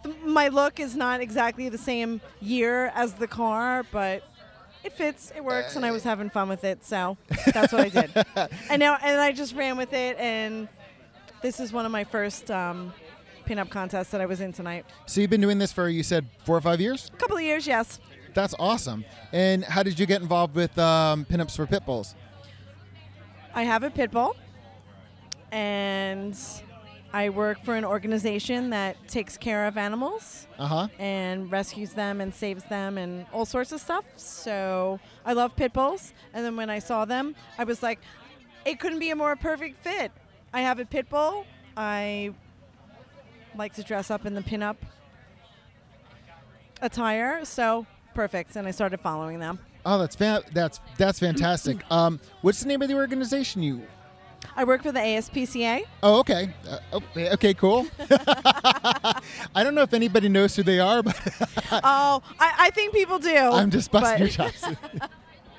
[0.04, 4.22] Th- My look is not exactly the same year as the car, but
[4.84, 6.84] it fits, it works, and I was having fun with it.
[6.84, 7.16] So
[7.52, 8.10] that's what I did.
[8.70, 10.68] and now, and I just ran with it, and
[11.42, 12.92] this is one of my first um,
[13.46, 14.84] pinup contest that I was in tonight.
[15.06, 17.10] so you've been doing this for you said four or five years.
[17.14, 18.00] A couple of years, yes.
[18.34, 19.04] That's awesome.
[19.32, 22.14] And how did you get involved with um, pinups for pit bulls?
[23.54, 24.36] I have a pit bull,
[25.52, 26.36] and
[27.12, 30.88] I work for an organization that takes care of animals Uh huh.
[30.98, 34.04] and rescues them and saves them and all sorts of stuff.
[34.16, 36.12] So I love pit bulls.
[36.34, 38.00] And then when I saw them, I was like,
[38.66, 40.12] it couldn't be a more perfect fit.
[40.52, 41.46] I have a pit bull.
[41.76, 42.34] I
[43.56, 44.76] like to dress up in the pinup
[46.82, 48.56] attire, so perfect.
[48.56, 49.58] And I started following them.
[49.84, 51.78] Oh, that's fa- that's that's fantastic.
[51.90, 53.82] um, what's the name of the organization you?
[54.54, 55.82] I work for the ASPCA.
[56.02, 56.52] Oh, okay.
[56.68, 57.86] Uh, okay, okay, cool.
[58.10, 59.20] I
[59.62, 61.16] don't know if anybody knows who they are, but
[61.72, 63.36] oh, I, I think people do.
[63.36, 64.64] I'm just busting your chops.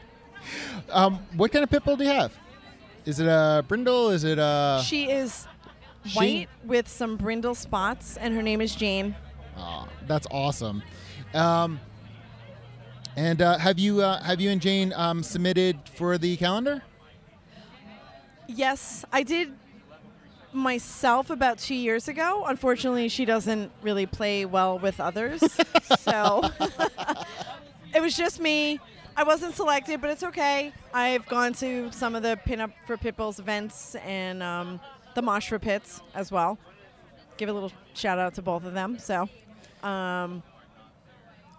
[0.90, 2.36] um, what kind of pit bull do you have?
[3.06, 4.10] Is it a brindle?
[4.10, 4.82] Is it a?
[4.86, 5.48] She is
[6.14, 9.16] white with some brindle spots, and her name is Jane.
[9.58, 10.84] Aw, that's awesome.
[11.34, 11.80] Um,
[13.16, 16.84] and uh, have you uh, have you and Jane um, submitted for the calendar?
[18.48, 19.54] Yes, I did
[20.54, 22.46] myself about two years ago.
[22.48, 25.42] Unfortunately, she doesn't really play well with others,
[26.00, 26.50] so
[27.96, 28.80] it was just me.
[29.16, 30.72] I wasn't selected, but it's okay.
[30.94, 34.80] I've gone to some of the Pinup for Pitbulls events and um,
[35.18, 36.58] the for Pits as well.
[37.38, 39.00] Give a little shout out to both of them.
[39.00, 39.28] So,
[39.84, 40.44] um,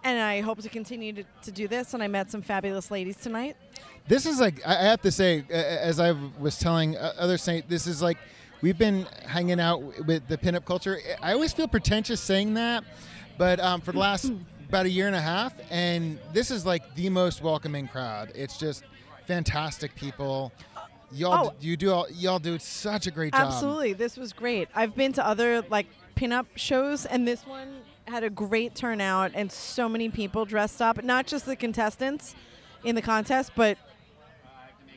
[0.03, 1.93] and I hope to continue to, to do this.
[1.93, 3.57] And I met some fabulous ladies tonight.
[4.07, 7.63] This is like I have to say, uh, as I was telling other others, saying
[7.67, 8.17] this is like
[8.61, 10.97] we've been hanging out with the pinup culture.
[11.21, 12.83] I always feel pretentious saying that,
[13.37, 14.31] but um, for the last
[14.69, 18.31] about a year and a half, and this is like the most welcoming crowd.
[18.35, 18.83] It's just
[19.27, 20.51] fantastic people.
[21.11, 21.53] Y'all, Oh.
[21.59, 23.47] d- you do all, y'all do such a great job.
[23.47, 24.69] Absolutely, this was great.
[24.75, 29.51] I've been to other like pinup shows, and this one had a great turnout and
[29.51, 31.03] so many people dressed up.
[31.03, 32.35] Not just the contestants
[32.83, 33.77] in the contest, but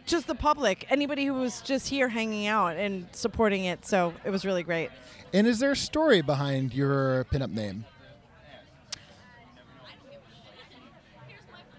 [0.06, 0.86] just the public.
[0.90, 3.84] Anybody who was just here hanging out and supporting it.
[3.86, 4.90] So it was really great.
[5.32, 7.84] And is there a story behind your pinup name?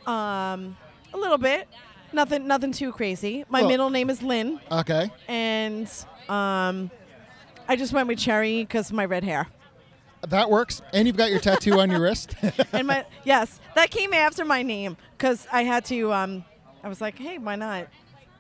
[0.05, 0.75] Um,
[1.13, 1.67] a little bit.
[2.13, 2.47] Nothing.
[2.47, 3.43] Nothing too crazy.
[3.49, 5.11] My Well- middle name is Lynn, Okay.
[5.27, 5.87] and
[6.29, 6.91] um,
[7.67, 9.47] I just went with Cherry because of my red hair.
[10.29, 10.81] That works.
[10.93, 12.33] And you've got your tattoo on your wrist.
[12.71, 16.13] and my yes, that came after my name because I had to.
[16.13, 16.45] Um,
[16.83, 17.87] I was like, hey, why not?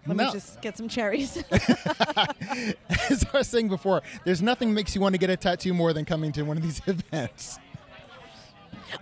[0.05, 0.25] Let No.
[0.25, 1.37] me just get some cherries.
[1.51, 5.93] As I was saying before, there's nothing makes you want to get a tattoo more
[5.93, 7.57] than coming to one of these events.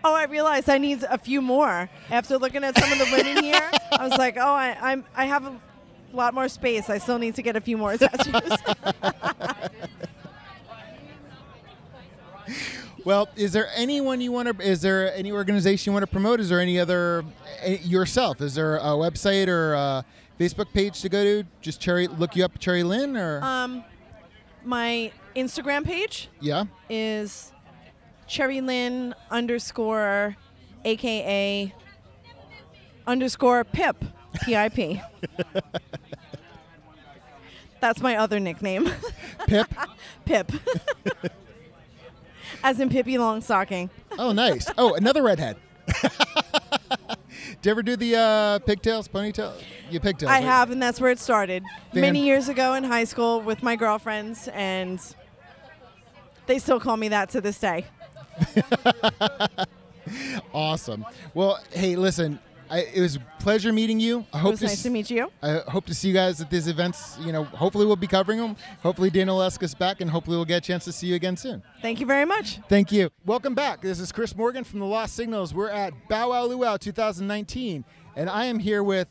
[0.03, 3.43] Oh, I realized I need a few more after looking at some of the linen
[3.43, 3.71] here.
[3.91, 5.59] I was like, oh, I, I'm I have a
[6.13, 6.89] lot more space.
[6.89, 8.57] I still need to get a few more tattoos.
[13.03, 14.63] Well, is there anyone you want to?
[14.63, 16.39] Is there any organization you want to promote?
[16.39, 17.25] Is there any other
[17.61, 18.41] eh, yourself?
[18.41, 20.05] Is there a website or a
[20.39, 21.43] Facebook page to go to?
[21.61, 23.83] Just Cherry, look you up, Cherry Lynn, or um,
[24.63, 26.65] my Instagram page yeah.
[26.89, 27.51] is
[28.31, 30.37] Cherry Lynn underscore
[30.85, 31.73] AKA
[33.05, 34.05] underscore Pip
[34.45, 35.01] P I P.
[37.81, 38.89] That's my other nickname,
[39.47, 39.67] Pip.
[40.25, 40.49] Pip.
[42.63, 43.89] As in Pippi Longstocking.
[44.17, 44.71] Oh, nice.
[44.77, 45.57] Oh, another redhead.
[45.87, 49.51] Did you ever do the uh, pigtails, ponytail?
[49.89, 50.31] You pigtails.
[50.31, 50.43] I right?
[50.43, 51.63] have, and that's where it started.
[51.91, 55.01] Fan- Many years ago in high school with my girlfriends, and
[56.45, 57.85] they still call me that to this day.
[60.53, 61.05] Awesome.
[61.33, 62.39] Well, hey, listen.
[62.69, 64.25] I, it was a pleasure meeting you.
[64.33, 65.29] I It hope was to nice s- to meet you.
[65.41, 67.17] I hope to see you guys at these events.
[67.21, 68.55] You know, hopefully we'll be covering them.
[68.81, 71.15] Hopefully Dana will ask us back, and hopefully we'll get a chance to see you
[71.15, 71.61] again soon.
[71.81, 72.59] Thank you very much.
[72.69, 73.09] Thank you.
[73.25, 73.81] Welcome back.
[73.81, 75.53] This is Chris Morgan from the Lost Signals.
[75.53, 77.83] We're at Bow Wow Luau 2019,
[78.15, 79.09] and I am here with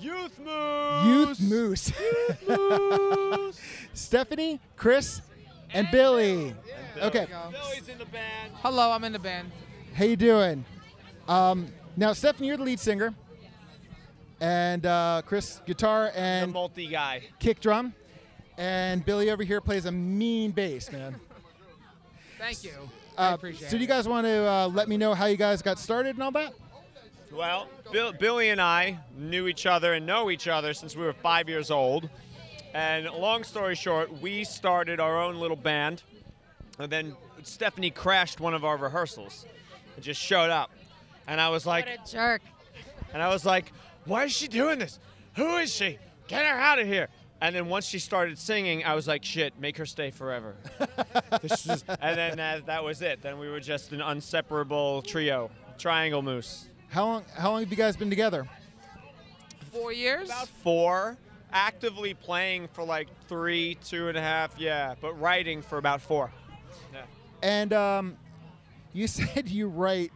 [0.00, 1.40] Youth Moose.
[1.40, 1.92] Youth
[2.48, 3.52] Moose,
[3.94, 5.22] Stephanie, Chris,
[5.72, 6.54] and Billy.
[7.02, 8.52] Okay, Billy's in the band.
[8.56, 9.50] Hello, I'm in the band.
[9.94, 10.64] how you doing?
[11.28, 13.14] Um, now, Stephanie, you're the lead singer,
[14.40, 17.22] and uh, Chris, guitar The and multi guy.
[17.38, 17.94] kick drum,
[18.56, 21.16] and Billy over here plays a mean bass, man.
[22.38, 22.72] Thank you.
[23.16, 25.36] I Uh, appreciate so, do you guys want to uh, let me know how you
[25.36, 26.52] guys got started and all that?
[27.32, 31.12] Well, Bill, Billy and I knew each other and know each other since we were
[31.12, 32.08] five years old.
[32.74, 36.02] And long story short, we started our own little band.
[36.78, 39.46] And then Stephanie crashed one of our rehearsals
[39.96, 40.70] and just showed up.
[41.26, 42.42] And I was like, What a jerk.
[43.12, 43.72] and I was like,
[44.04, 44.98] why is she doing this?
[45.36, 45.98] Who is she?
[46.28, 47.08] Get her out of here.
[47.40, 50.54] And then once she started singing, I was like, shit, make her stay forever.
[51.42, 53.20] This is- and then uh, that was it.
[53.22, 56.66] Then we were just an inseparable trio, triangle moose.
[56.88, 57.24] How long?
[57.36, 58.48] How long have you guys been together?
[59.72, 60.28] Four years?
[60.30, 61.16] About four,
[61.52, 66.32] actively playing for like three, two and a half, yeah, but writing for about four.
[67.42, 67.48] Yeah.
[67.48, 68.16] And um,
[68.92, 70.12] you said you write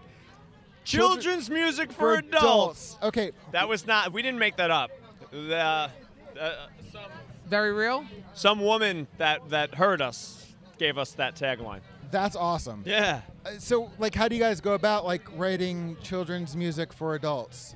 [0.85, 2.99] Children's music for, for adults.
[3.03, 4.13] Okay, That was not.
[4.13, 4.91] We didn't make that up.
[5.31, 5.89] The, uh,
[6.93, 7.03] some,
[7.47, 8.05] Very real?
[8.35, 10.47] some woman that that heard us
[10.79, 11.81] gave us that tagline.
[12.11, 12.83] that's awesome.
[12.85, 13.21] Yeah.
[13.47, 17.75] Uh, So, like, how do you guys go about like writing children's music for adults?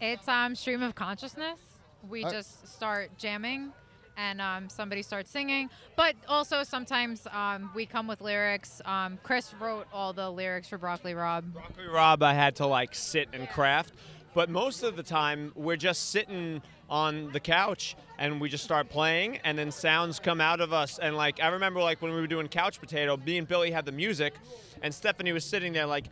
[0.00, 1.60] It's um stream of consciousness.
[2.08, 3.72] We Uh, just start jamming,
[4.16, 5.70] and um, somebody starts singing.
[5.96, 8.80] But also sometimes um, we come with lyrics.
[8.84, 11.52] Um, Chris wrote all the lyrics for Broccoli Rob.
[11.52, 13.92] Broccoli Rob, I had to like sit and craft,
[14.34, 18.88] but most of the time we're just sitting on the couch and we just start
[18.88, 20.98] playing, and then sounds come out of us.
[20.98, 23.84] And like I remember, like when we were doing Couch Potato, me and Billy had
[23.84, 24.34] the music,
[24.82, 26.06] and Stephanie was sitting there like,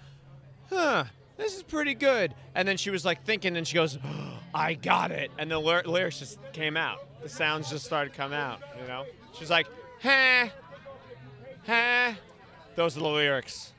[0.68, 1.04] huh.
[1.38, 2.34] This is pretty good.
[2.54, 3.98] And then she was like thinking, and she goes,
[4.54, 5.30] I got it.
[5.38, 6.98] And the lyr- lyrics just came out.
[7.22, 9.04] The sounds just started coming out, you know?
[9.32, 9.66] She's like,
[10.02, 10.48] huh,
[11.66, 12.12] huh.
[12.74, 13.72] Those are the lyrics.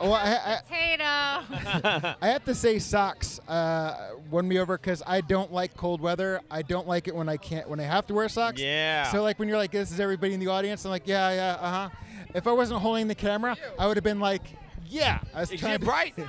[0.00, 1.04] Oh, I, Potato.
[1.04, 6.00] I, I have to say socks uh, won me over because I don't like cold
[6.00, 6.40] weather.
[6.50, 8.60] I don't like it when I can't when I have to wear socks.
[8.60, 9.10] Yeah.
[9.10, 10.84] So like when you're like, this is everybody in the audience.
[10.84, 11.88] I'm like, yeah, yeah, uh huh.
[12.34, 14.42] If I wasn't holding the camera, I would have been like,
[14.88, 15.20] yeah.
[15.34, 16.14] I was Is trying it to right?
[16.16, 16.24] Yeah.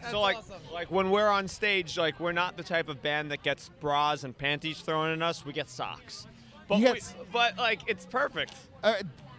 [0.00, 0.60] That's so like awesome.
[0.72, 4.24] like when we're on stage, like we're not the type of band that gets bras
[4.24, 5.44] and panties thrown at us.
[5.44, 6.26] We get socks.
[6.68, 8.52] But You we, get s- but like it's perfect.
[8.82, 8.94] Uh,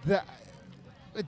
[0.05, 0.21] the,
[1.15, 1.27] it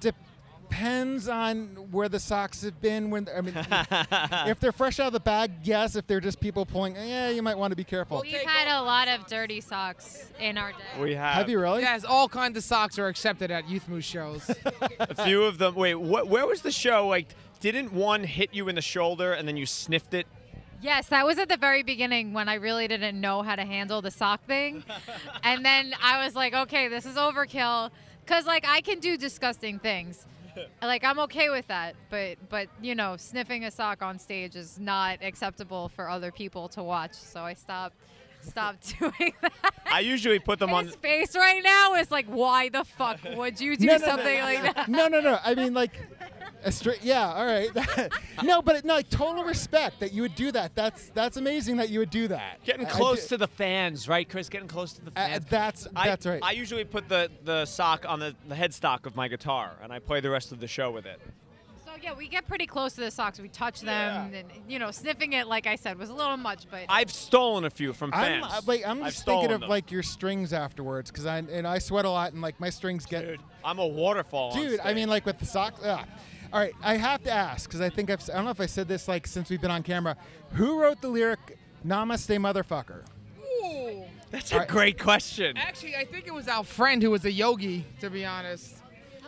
[0.69, 3.09] depends on where the socks have been.
[3.09, 3.53] When I mean,
[4.49, 5.95] if they're fresh out of the bag, yes.
[5.95, 8.21] If they're just people pulling, eh, yeah, you might want to be careful.
[8.21, 11.01] We've had a lot of dirty socks in our day.
[11.01, 11.81] We have, Have you really?
[11.81, 14.49] Yes, all kinds of socks are accepted at Youth Moose shows.
[14.99, 15.75] a few of them.
[15.75, 17.07] Wait, what, where was the show?
[17.07, 17.27] Like,
[17.59, 20.27] didn't one hit you in the shoulder and then you sniffed it?
[20.81, 24.01] Yes, that was at the very beginning when I really didn't know how to handle
[24.01, 24.85] the sock thing.
[25.43, 27.91] and then I was like, okay, this is overkill.
[28.25, 30.25] Cause like I can do disgusting things.
[30.81, 34.79] Like I'm okay with that, but but you know, sniffing a sock on stage is
[34.79, 37.13] not acceptable for other people to watch.
[37.13, 37.95] So I stopped.
[38.41, 39.73] stop doing that.
[39.91, 40.85] I usually put them on.
[40.85, 44.37] His face right now is like, why the fuck would you do no, no, something
[44.37, 44.43] no.
[44.43, 44.87] like that?
[44.87, 45.39] No, no, no.
[45.43, 45.91] I mean, like,
[46.63, 47.03] a straight.
[47.03, 47.69] Yeah, all right.
[48.43, 50.75] no, but no, like, total respect that you would do that.
[50.75, 52.63] That's that's amazing that you would do that.
[52.63, 54.49] Getting I- I close do- to the fans, right, Chris?
[54.49, 55.45] Getting close to the Uh, fans.
[55.49, 56.41] that's I- that's right.
[56.43, 59.99] I usually put the, the sock on the, the headstock of my guitar, and I
[59.99, 61.19] play the rest of the show with it.
[61.85, 63.39] So yeah, we get pretty close to the socks.
[63.39, 66.65] We touch them, and you know, sniffing it, like I said, was a little much,
[66.69, 68.45] but I've stolen a few from I'm fans.
[68.53, 69.69] uh, like I'm I've just thinking stolen of them.
[69.69, 73.05] like your strings afterwards because I and I sweat a lot and like my strings
[73.07, 73.25] get.
[73.25, 74.51] Dude, I'm a waterfall.
[74.51, 74.95] on Dude, I stage.
[74.97, 75.81] mean, like with the socks.
[75.83, 76.05] Ugh.
[76.51, 78.27] All right, I have to ask because I think I've.
[78.29, 80.17] I don't know if I said this like since we've been on camera.
[80.53, 83.03] Who wrote the lyric "Namaste, motherfucker"?
[83.39, 84.03] Ooh.
[84.31, 84.67] That's a right.
[84.67, 85.57] great question.
[85.57, 88.75] Actually, I think it was our friend who was a yogi, to be honest.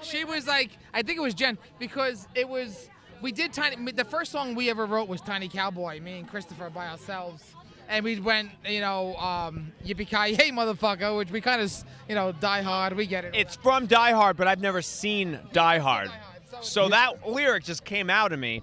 [0.02, 2.90] She was like, I think it was Jen, because it was,
[3.22, 6.70] we did Tiny, the first song we ever wrote was Tiny Cowboy, me and Christopher
[6.70, 7.44] by ourselves.
[7.90, 11.74] And we went, you know, um, yippee ki yay, motherfucker, which we kind of,
[12.08, 12.94] you know, die hard.
[12.94, 13.36] We get it.
[13.36, 16.10] It's from Die Hard, but I've never seen Die Hard.
[16.62, 18.62] So that lyric just came out of me.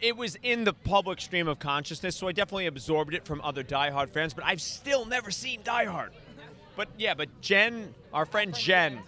[0.00, 3.62] It was in the public stream of consciousness, so I definitely absorbed it from other
[3.62, 6.12] Die Hard fans, but I've still never seen Die Hard.
[6.76, 8.98] But yeah, but Jen, our friend Jen,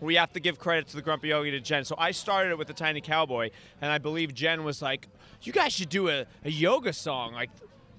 [0.00, 1.84] we have to give credit to the Grumpy Yogi to Jen.
[1.84, 5.08] So I started it with the Tiny Cowboy, and I believe Jen was like,
[5.42, 7.50] "You guys should do a, a yoga song, like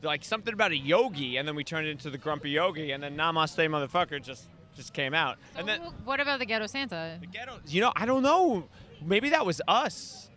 [0.02, 3.04] like something about a yogi." And then we turned it into the Grumpy Yogi, and
[3.04, 5.38] then Namaste, motherfucker, just just came out.
[5.56, 7.20] and then what about the Ghetto Santa?
[7.32, 8.70] ghetto you know, I don't know.
[9.06, 10.30] Maybe that was us.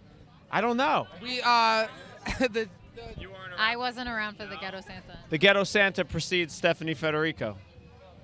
[0.50, 1.06] I don't know.
[1.22, 1.86] We, uh,
[2.38, 2.68] the,
[3.58, 5.18] I wasn't around for the Ghetto Santa.
[5.30, 7.56] The Ghetto Santa precedes Stephanie Federico.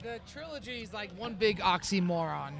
[0.03, 2.53] the trilogy is like one big oxymoron.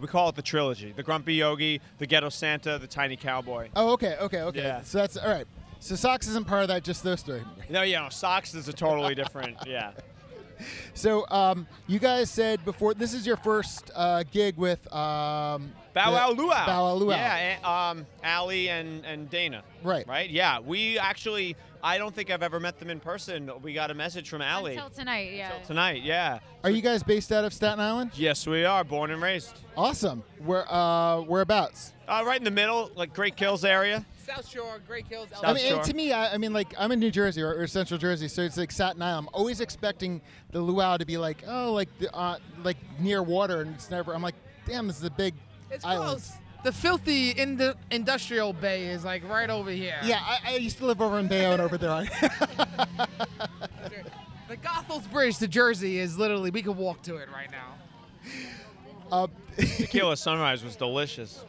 [0.00, 3.68] We call it the trilogy: the Grumpy Yogi, the Ghetto Santa, the Tiny Cowboy.
[3.74, 4.62] Oh, okay, okay, okay.
[4.62, 4.82] Yeah.
[4.82, 5.46] So that's all right.
[5.80, 6.84] So socks isn't part of that.
[6.84, 7.42] Just those three.
[7.68, 9.56] No, yeah, no, socks is a totally different.
[9.66, 9.92] Yeah.
[10.92, 16.12] So um, you guys said before this is your first uh, gig with um, Bow
[16.12, 16.66] Wow Luau.
[16.66, 17.16] Bow Wow Luau.
[17.16, 19.64] Yeah, and, um, Allie and, and Dana.
[19.82, 20.06] Right.
[20.06, 20.30] Right?
[20.30, 20.60] Yeah.
[20.60, 23.50] We actually, I don't think I've ever met them in person.
[23.62, 25.52] We got a message from Allie Until tonight, yeah.
[25.52, 26.02] Until tonight.
[26.02, 26.38] Yeah.
[26.62, 28.12] Are you guys based out of Staten Island?
[28.14, 28.84] Yes, we are.
[28.84, 29.58] Born and raised.
[29.76, 30.22] Awesome.
[30.44, 31.92] Where uh, whereabouts?
[32.06, 34.04] Uh, right in the middle, like Great Kills area.
[34.24, 35.28] South Shore, Great Hills.
[35.42, 37.66] I mean, and to me, I, I mean, like I'm in New Jersey or, or
[37.66, 39.28] Central Jersey, so it's like Staten Island.
[39.28, 40.20] I'm always expecting
[40.52, 44.14] the luau to be like, oh, like the, uh, like near water, and it's never.
[44.14, 44.34] I'm like,
[44.66, 45.34] damn, this is a big
[45.70, 46.08] It's island.
[46.10, 46.32] close.
[46.64, 49.96] The filthy in the industrial bay is like right over here.
[50.02, 52.04] Yeah, I, I used to live over in Bayonne over there.
[54.48, 57.74] The Goethals Bridge to Jersey is literally we could walk to it right now.
[59.12, 59.26] uh,
[59.58, 61.44] Tequila Sunrise was delicious.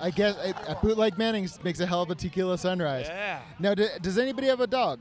[0.00, 3.06] I guess uh, uh, Bootleg Mannings makes a hell of a tequila sunrise.
[3.08, 3.40] Yeah.
[3.58, 5.00] Now, d- does anybody have a dog?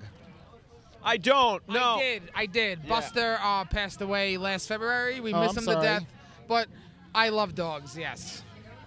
[1.03, 1.61] I don't.
[1.69, 1.95] No.
[1.95, 2.23] I did.
[2.35, 2.79] I did.
[2.83, 2.89] Yeah.
[2.89, 5.19] Buster uh, passed away last February.
[5.19, 5.75] We Oh, miss I'm him sorry.
[5.77, 6.03] to death.
[6.47, 6.67] But
[7.13, 7.97] I love dogs.
[7.97, 8.43] Yes.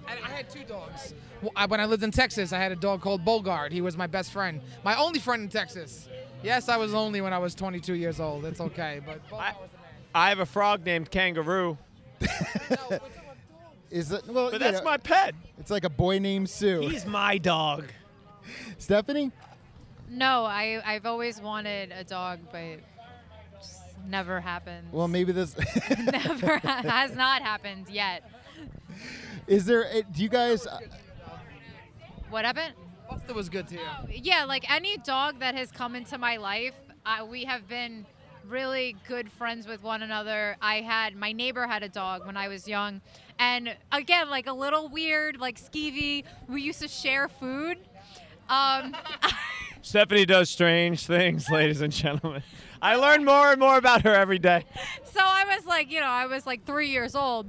[0.09, 1.15] And I had two dogs.
[1.69, 3.73] When I lived in Texas, I had a dog called Bogart.
[3.73, 6.09] He was my best friend, my only friend in Texas.
[6.43, 8.45] Yes, I was lonely when I was 22 years old.
[8.45, 9.85] It's okay, but Bogart was the man.
[10.15, 11.79] I have a frog named Kangaroo.
[13.91, 14.27] Is it?
[14.27, 15.35] Well, But that's know, my pet.
[15.59, 16.81] It's like a boy named Sue.
[16.81, 17.85] He's my dog.
[18.79, 19.31] Stephanie.
[20.11, 22.83] No, I I've always wanted a dog, but just
[24.07, 24.89] never happened.
[24.93, 25.57] Well, maybe this.
[25.99, 28.29] never has not happened yet.
[29.47, 29.85] Is there?
[29.87, 30.67] uh, Do you guys?
[30.67, 30.79] Uh,
[32.31, 32.75] What happened?
[33.09, 33.81] Buster was good to you.
[34.11, 36.75] Yeah, like any dog that has come into my life,
[37.05, 38.07] uh, we have been
[38.49, 40.57] really good friends with one another.
[40.61, 43.01] I had my neighbor had a dog when I was young,
[43.39, 46.25] and again, like a little weird, like skeevy.
[46.49, 47.79] We used to share food.
[48.49, 48.95] Um,
[49.83, 52.43] Stephanie does strange things, ladies and gentlemen.
[52.85, 54.65] I learn more and more about her every day.
[55.05, 57.47] so I was like, you know, I was like three years old.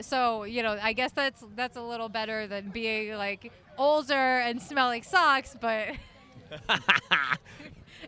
[0.00, 4.62] So you know, I guess that's that's a little better than being like older and
[4.62, 5.88] smelling socks, but.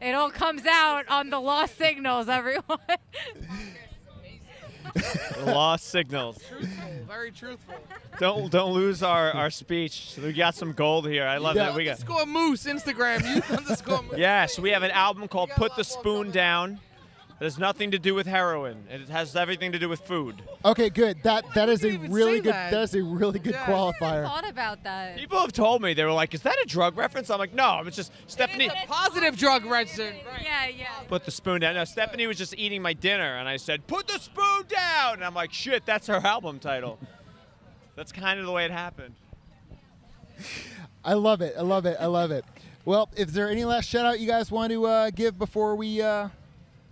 [0.00, 2.78] It all comes out on the lost signals, everyone.
[5.44, 6.38] Lost signals.
[6.48, 7.74] Truthful, very truthful.
[8.18, 10.14] Don't don't lose our, our speech.
[10.22, 11.26] We got some gold here.
[11.26, 11.74] I love that.
[11.74, 12.00] We got.
[12.00, 13.34] Underscore Moose Instagram.
[13.34, 14.18] Youth underscore Moose.
[14.18, 16.80] Yes, we have an album called Put the Spoon Down.
[17.41, 18.82] It has nothing to do with heroin.
[18.91, 20.43] It has everything to do with food.
[20.64, 21.22] okay, good.
[21.22, 22.53] That that is a really good.
[22.53, 22.72] that.
[22.72, 23.64] That is a really good Yeah.
[23.66, 24.24] qualifier.
[24.24, 25.16] thought about that.
[25.16, 27.82] People have told me they were like, "Is that a drug reference?" I'm like, "No,
[27.86, 29.99] it's just Stephanie." It's a positive drug reference.
[30.01, 30.43] Right.
[30.43, 30.86] Yeah, yeah.
[31.07, 31.74] Put the spoon down.
[31.76, 35.24] No, Stephanie was just eating my dinner, and I said, "Put the spoon down." And
[35.24, 36.99] I'm like, "Shit, that's her album title."
[37.95, 39.14] That's kind of the way it happened.
[41.05, 41.55] I love it.
[41.59, 41.97] I love it.
[41.99, 42.45] I love it.
[42.84, 46.01] Well, is there any last shout out you guys want to uh, give before we?
[46.01, 46.28] Uh,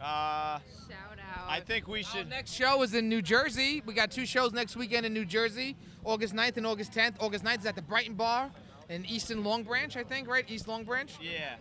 [0.07, 1.49] Uh, Shout out.
[1.49, 2.29] I think we should.
[2.29, 3.83] Next show is in New Jersey.
[3.85, 7.15] We got two shows next weekend in New Jersey, August 9th and August 10th.
[7.19, 8.51] August 9th is at the Brighton Bar
[8.89, 10.49] in Easton Long Branch, I think, right?
[10.49, 11.11] East Long Branch.
[11.21, 11.57] Yeah.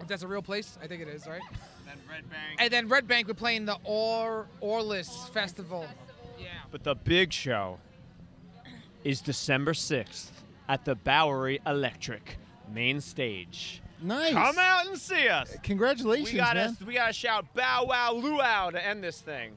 [0.00, 1.42] If that's a real place, I think it is, right?
[1.84, 2.60] Then Red Bank.
[2.60, 5.86] And then Red Bank, we're playing the Or Orless Festival.
[6.38, 6.46] Yeah.
[6.70, 7.78] But the big show
[9.02, 10.30] is December 6th
[10.68, 12.36] at the Bowery Electric
[12.72, 13.82] main stage.
[14.02, 14.32] Nice.
[14.32, 15.54] Come out and see us.
[15.62, 16.76] Congratulations, we gotta, man.
[16.86, 19.52] We gotta shout bow wow luau to end this thing.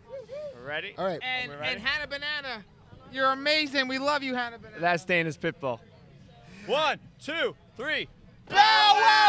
[0.63, 0.93] Ready?
[0.97, 1.19] All right.
[1.21, 1.73] And, ready?
[1.75, 2.63] and Hannah Banana,
[3.11, 3.87] you're amazing.
[3.87, 4.79] We love you, Hannah Banana.
[4.79, 5.79] That's Dana's Pitbull.
[6.65, 8.07] One, two, three.
[8.49, 9.25] Bow wow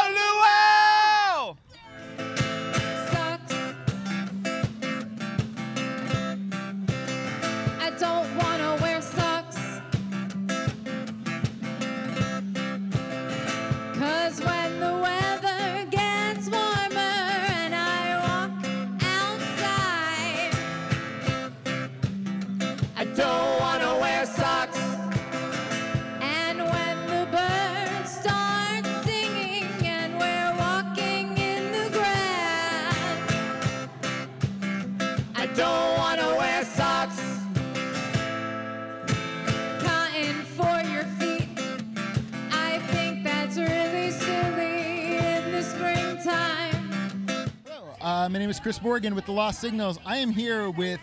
[48.26, 50.00] Uh, my name is Chris Morgan with the Lost Signals.
[50.04, 50.98] I am here with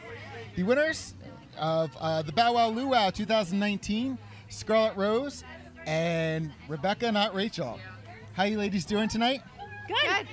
[0.57, 1.13] the winners
[1.57, 4.17] of uh, the Bow Wow Luau 2019,
[4.49, 5.45] Scarlet Rose
[5.85, 7.79] and Rebecca, not Rachel.
[8.33, 9.41] How you ladies doing tonight?
[9.87, 10.27] Good.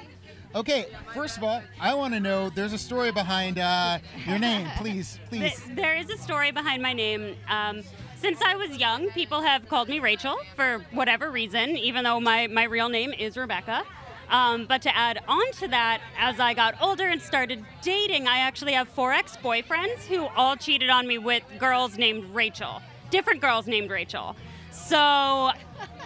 [0.56, 2.50] Okay, first of all, I want to know.
[2.50, 5.62] There's a story behind uh, your name, please, please.
[5.62, 7.36] Th- there is a story behind my name.
[7.48, 7.82] Um,
[8.16, 12.48] since I was young, people have called me Rachel for whatever reason, even though my,
[12.48, 13.84] my real name is Rebecca.
[14.30, 18.38] Um, but to add on to that, as I got older and started dating, I
[18.38, 23.40] actually have four ex boyfriends who all cheated on me with girls named Rachel, different
[23.40, 24.36] girls named Rachel.
[24.70, 24.96] So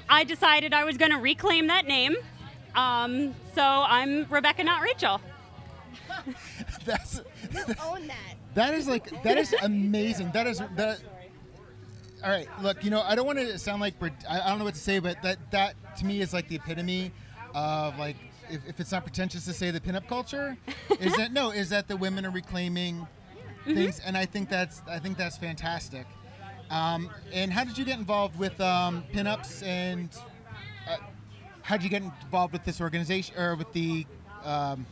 [0.09, 2.17] I decided I was going to reclaim that name.
[2.75, 5.21] Um, so I'm Rebecca, not Rachel.
[6.87, 7.21] That's
[7.83, 8.35] own that.
[8.55, 10.31] that is like that is amazing.
[10.33, 11.01] That is that.
[12.23, 14.65] All right, look, you know, I don't want to sound like I I don't know
[14.65, 17.13] what to say, but that that to me is like the epitome
[17.55, 18.17] of like
[18.51, 20.57] if, if it's not pretentious to say the pinup culture,
[21.01, 21.51] is that no?
[21.51, 23.07] Is that the women are reclaiming
[23.65, 26.07] things, and I think that's I think that's fantastic.
[26.71, 30.09] Um, and how did you get involved with um, pinups, and
[30.89, 30.97] uh,
[31.63, 34.07] how did you get involved with this organization or with the
[34.45, 34.87] um,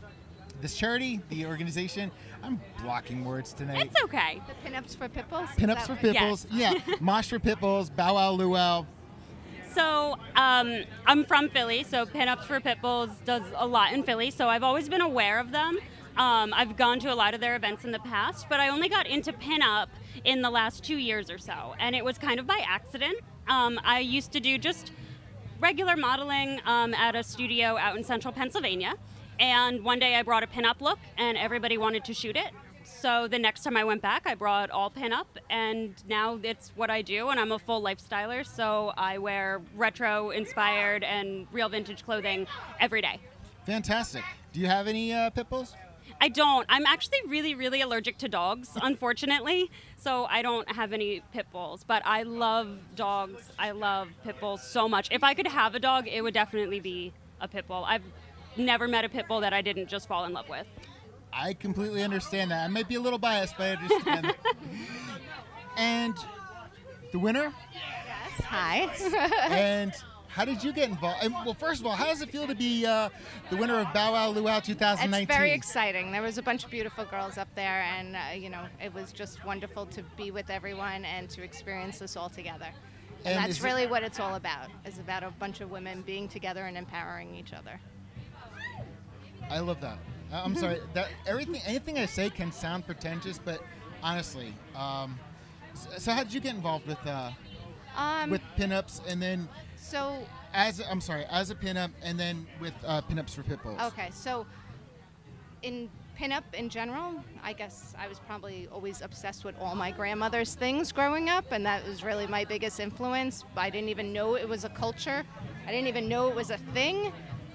[0.60, 2.10] this charity, the organization?
[2.42, 3.86] I'm blocking words tonight.
[3.86, 4.40] It's okay.
[4.48, 5.48] The pinups for pipples.
[5.50, 6.74] Pinups for Pipples, yeah.
[7.00, 8.86] Mosh for Pipples, Bow Wow Luau.
[9.74, 14.30] So um, I'm from Philly, so Pinups for Pitbulls does a lot in Philly.
[14.30, 15.78] So I've always been aware of them.
[16.16, 18.90] Um, I've gone to a lot of their events in the past, but I only
[18.90, 19.86] got into pinup
[20.24, 23.16] in the last two years or so, and it was kind of by accident.
[23.48, 24.92] Um, I used to do just
[25.58, 28.92] regular modeling um, at a studio out in central Pennsylvania,
[29.40, 32.50] and one day I brought a pinup look, and everybody wanted to shoot it.
[33.02, 36.70] So the next time I went back, I brought all pin up, and now it's
[36.76, 41.68] what I do, and I'm a full lifestyler, so I wear retro inspired and real
[41.68, 42.46] vintage clothing
[42.78, 43.18] every day.
[43.66, 44.22] Fantastic.
[44.52, 45.74] Do you have any uh, pit bulls?
[46.20, 46.64] I don't.
[46.68, 49.72] I'm actually really, really allergic to dogs, unfortunately.
[49.96, 51.82] So I don't have any pit bulls.
[51.84, 53.50] But I love dogs.
[53.58, 55.08] I love pit bulls so much.
[55.10, 57.84] If I could have a dog, it would definitely be a pit bull.
[57.84, 58.04] I've
[58.56, 60.68] never met a pit bull that I didn't just fall in love with.
[61.32, 62.64] I completely understand that.
[62.64, 64.24] I might be a little biased, but I understand.
[64.26, 64.36] that.
[65.76, 66.14] and
[67.12, 67.52] the winner?
[68.44, 68.90] Hi.
[69.50, 69.92] and
[70.28, 71.24] how did you get involved?
[71.24, 73.08] And, well, first of all, how does it feel to be uh,
[73.50, 75.22] the winner of Bow Wow Luau 2019?
[75.28, 76.12] It's very exciting.
[76.12, 79.12] There was a bunch of beautiful girls up there, and uh, you know, it was
[79.12, 82.68] just wonderful to be with everyone and to experience this all together.
[83.24, 84.68] And, And that's is it- really what it's all about.
[84.84, 87.80] It's about a bunch of women being together and empowering each other.
[89.50, 89.98] I love that.
[90.32, 90.80] I'm sorry.
[90.94, 93.62] That everything, anything I say can sound pretentious, but
[94.02, 95.18] honestly, um,
[95.98, 97.30] so how did you get involved with uh,
[97.96, 102.74] Um, with pinups, and then so as I'm sorry, as a pinup, and then with
[102.86, 103.80] uh, pinups for pit bulls?
[103.80, 104.46] Okay, so
[105.62, 110.54] in pinup in general, I guess I was probably always obsessed with all my grandmother's
[110.54, 113.44] things growing up, and that was really my biggest influence.
[113.56, 115.24] I didn't even know it was a culture.
[115.66, 117.12] I didn't even know it was a thing.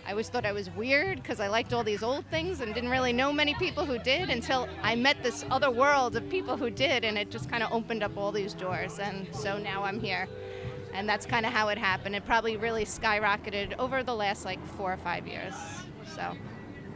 [0.07, 2.89] I always thought I was weird because I liked all these old things and didn't
[2.89, 6.69] really know many people who did until I met this other world of people who
[6.69, 8.99] did, and it just kind of opened up all these doors.
[8.99, 10.29] And so now I'm here.
[10.93, 12.15] And that's kind of how it happened.
[12.15, 15.53] It probably really skyrocketed over the last like four or five years.
[16.15, 16.31] So.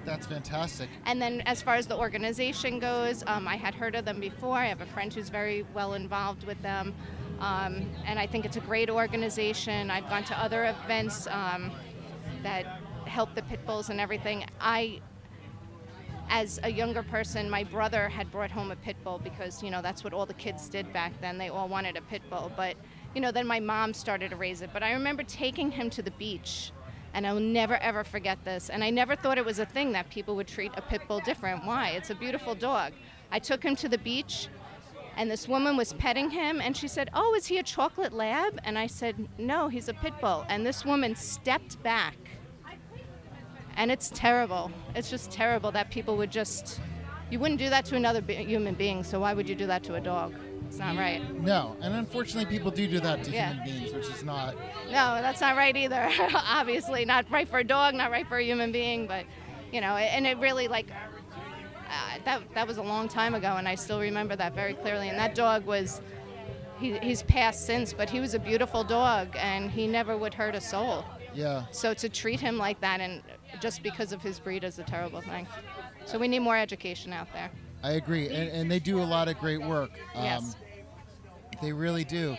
[0.05, 0.88] That's fantastic.
[1.05, 4.55] And then, as far as the organization goes, um, I had heard of them before.
[4.55, 6.95] I have a friend who's very well involved with them.
[7.39, 9.91] Um, and I think it's a great organization.
[9.91, 11.72] I've gone to other events um,
[12.41, 12.80] that
[13.12, 14.45] help the pit bulls and everything.
[14.59, 15.01] I,
[16.30, 19.82] as a younger person, my brother had brought home a pit bull because, you know,
[19.82, 21.38] that's what all the kids did back then.
[21.38, 22.51] They all wanted a pit bull.
[22.55, 22.76] But,
[23.14, 24.72] you know, then my mom started to raise it.
[24.74, 26.72] But I remember taking him to the beach
[27.14, 28.70] and I'll never ever forget this.
[28.70, 31.20] And I never thought it was a thing that people would treat a pit bull
[31.20, 31.66] different.
[31.66, 31.89] Why?
[31.89, 32.93] It's a beautiful dog.
[33.32, 34.47] I took him to the beach,
[35.16, 38.59] and this woman was petting him, and she said, "Oh, is he a chocolate lab?"
[38.64, 42.16] And I said, "No, he's a pit bull." And this woman stepped back,
[43.82, 44.71] and it's terrible.
[44.93, 46.79] It's just terrible that people would just.
[47.32, 49.84] You wouldn't do that to another be- human being, so why would you do that
[49.86, 50.36] to a dog?
[50.67, 51.21] It's not right.
[51.41, 53.53] No, and unfortunately, people do do that to Yeah.
[53.53, 54.53] human beings, which is not.
[54.86, 56.09] No, that's not right either.
[56.36, 59.07] Obviously, not right for a dog, not right for a human being.
[59.07, 59.25] But
[59.71, 62.41] you know, and it really like uh, that.
[62.53, 65.09] That was a long time ago, and I still remember that very clearly.
[65.09, 66.01] And that dog was.
[66.79, 70.55] He, he's passed since, but he was a beautiful dog, and he never would hurt
[70.55, 71.05] a soul.
[71.34, 71.65] Yeah.
[71.71, 73.21] So to treat him like that, and
[73.62, 75.47] just because of his breed, is a terrible thing.
[76.05, 77.49] So we need more education out there.
[77.84, 79.91] I agree, and, and they do a lot of great work.
[80.16, 80.55] Um, Yes.
[81.62, 82.36] They really do.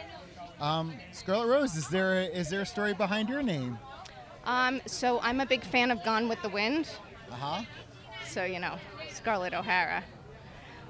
[0.61, 3.79] Um, Scarlet Rose, is there a, is there a story behind your name?
[4.45, 6.89] Um, so I'm a big fan of Gone with the Wind.
[7.31, 7.62] Uh huh.
[8.27, 8.77] So you know,
[9.11, 10.03] Scarlett O'Hara.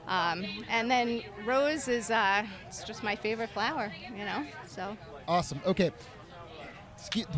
[0.06, 3.92] Um, and then rose is uh, it's just my favorite flower.
[4.16, 4.96] You know, so
[5.28, 5.60] Awesome.
[5.66, 5.90] Okay.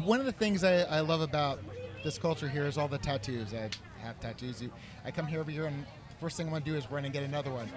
[0.05, 1.59] One of the things I, I love about
[2.05, 3.55] this culture here is all the tattoos.
[3.55, 3.71] I
[4.03, 4.63] have tattoos.
[5.05, 5.87] I come here every year, and
[6.21, 7.69] first thing I want to do is run and get another one.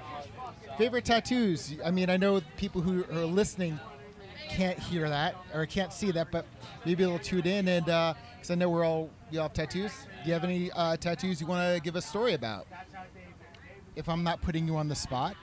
[0.78, 1.74] Favorite tattoos?
[1.84, 3.80] I mean, I know people who are listening
[4.50, 6.46] can't hear that or can't see that, but
[6.86, 9.94] maybe they'll tune in, and because I know we're all you all have tattoos.
[10.24, 12.68] Do you have any uh, tattoos you want to give a story about?
[13.96, 15.36] If I'm not putting you on the spot.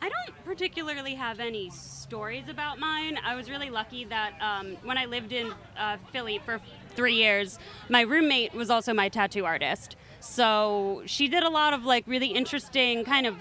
[0.00, 3.18] I don't particularly have any stories about mine.
[3.24, 6.60] I was really lucky that um, when I lived in uh, Philly for
[6.96, 9.96] three years, my roommate was also my tattoo artist.
[10.20, 13.36] So she did a lot of like really interesting kind of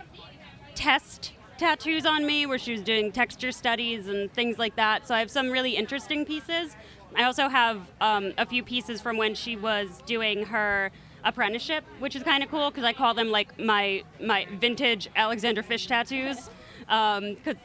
[0.76, 5.08] test tattoos on me where she was doing texture studies and things like that.
[5.08, 6.76] So I have some really interesting pieces.
[7.16, 10.92] I also have um, a few pieces from when she was doing her
[11.24, 15.64] apprenticeship, which is kind of cool because I call them like my my vintage Alexander
[15.64, 16.50] Fish tattoos,
[16.82, 17.56] because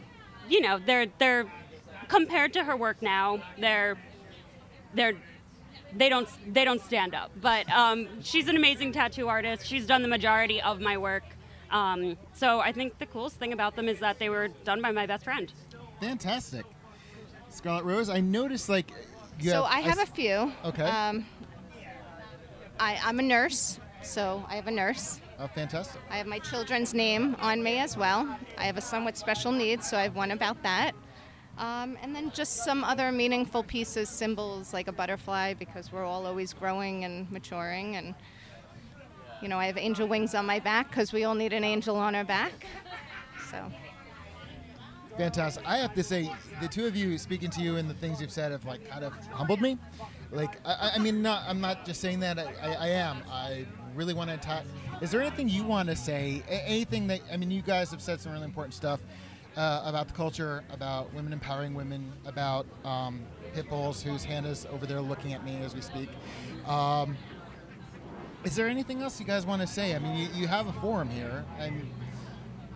[0.48, 1.50] you know they're they're
[2.08, 3.96] compared to her work now they're
[4.94, 5.14] they're
[5.96, 7.30] they don't they don't stand up.
[7.40, 9.66] But um, she's an amazing tattoo artist.
[9.66, 11.24] She's done the majority of my work.
[11.70, 14.90] Um, so I think the coolest thing about them is that they were done by
[14.92, 15.52] my best friend.
[16.00, 16.64] Fantastic.
[17.48, 18.90] Scarlet Rose, I noticed like.
[19.40, 20.52] You so I have s- a few.
[20.64, 20.82] Okay.
[20.82, 21.24] Um,
[22.78, 25.20] I, I'm a nurse, so I have a nurse.
[25.38, 26.00] Oh, fantastic.
[26.10, 28.38] I have my children's name on me as well.
[28.58, 30.92] I have a son with special needs, so I have one about that.
[31.60, 36.26] Um, and then just some other meaningful pieces, symbols like a butterfly, because we're all
[36.26, 37.96] always growing and maturing.
[37.96, 38.14] And,
[39.42, 41.96] you know, I have angel wings on my back because we all need an angel
[41.96, 42.66] on our back.
[43.50, 43.70] So,
[45.18, 45.62] Fantastic.
[45.66, 46.32] I have to say,
[46.62, 49.04] the two of you speaking to you and the things you've said have like kind
[49.04, 49.76] of humbled me.
[50.30, 52.38] Like, I, I- mean, not, I'm not just saying that.
[52.38, 53.18] I, I, I am.
[53.30, 54.64] I really want to talk.
[55.02, 56.42] Is there anything you want to say?
[56.48, 59.00] Anything that I mean, you guys have said some really important stuff
[59.56, 63.20] uh, about the culture, about women empowering women, about um,
[63.54, 66.08] pit bulls, whose Hannah's over there looking at me as we speak.
[66.66, 67.16] Um,
[68.44, 69.94] is there anything else you guys want to say?
[69.94, 71.90] I mean, you, you have a forum here, and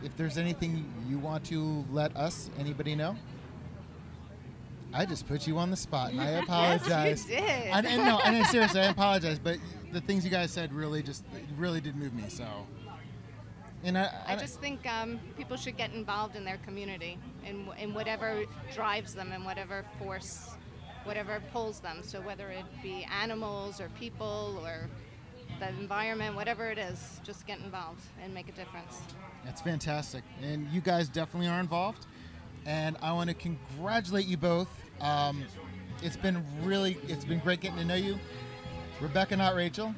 [0.02, 3.16] if there's anything you want to let us, anybody know?
[4.92, 6.30] I just put you on the spot, and I
[7.10, 7.40] Yes, you did.
[7.40, 9.58] And, and no, and seriously, I apologize, but
[9.92, 11.24] the things you guys said really just
[11.56, 12.24] really did move me.
[12.28, 12.44] So,
[13.84, 17.92] and I, I just think um, people should get involved in their community in, in
[17.92, 20.50] whatever drives them and whatever force,
[21.04, 22.02] whatever pulls them.
[22.02, 24.88] So whether it be animals or people or
[25.60, 29.02] the environment, whatever it is, just get involved and make a difference.
[29.44, 30.24] That's fantastic.
[30.42, 32.06] And you guys definitely are involved.
[32.66, 34.68] And I want to congratulate you both.
[35.00, 35.44] Um,
[36.02, 38.18] it's been really, it's been great getting to know you.
[39.00, 39.94] Rebecca, not Rachel,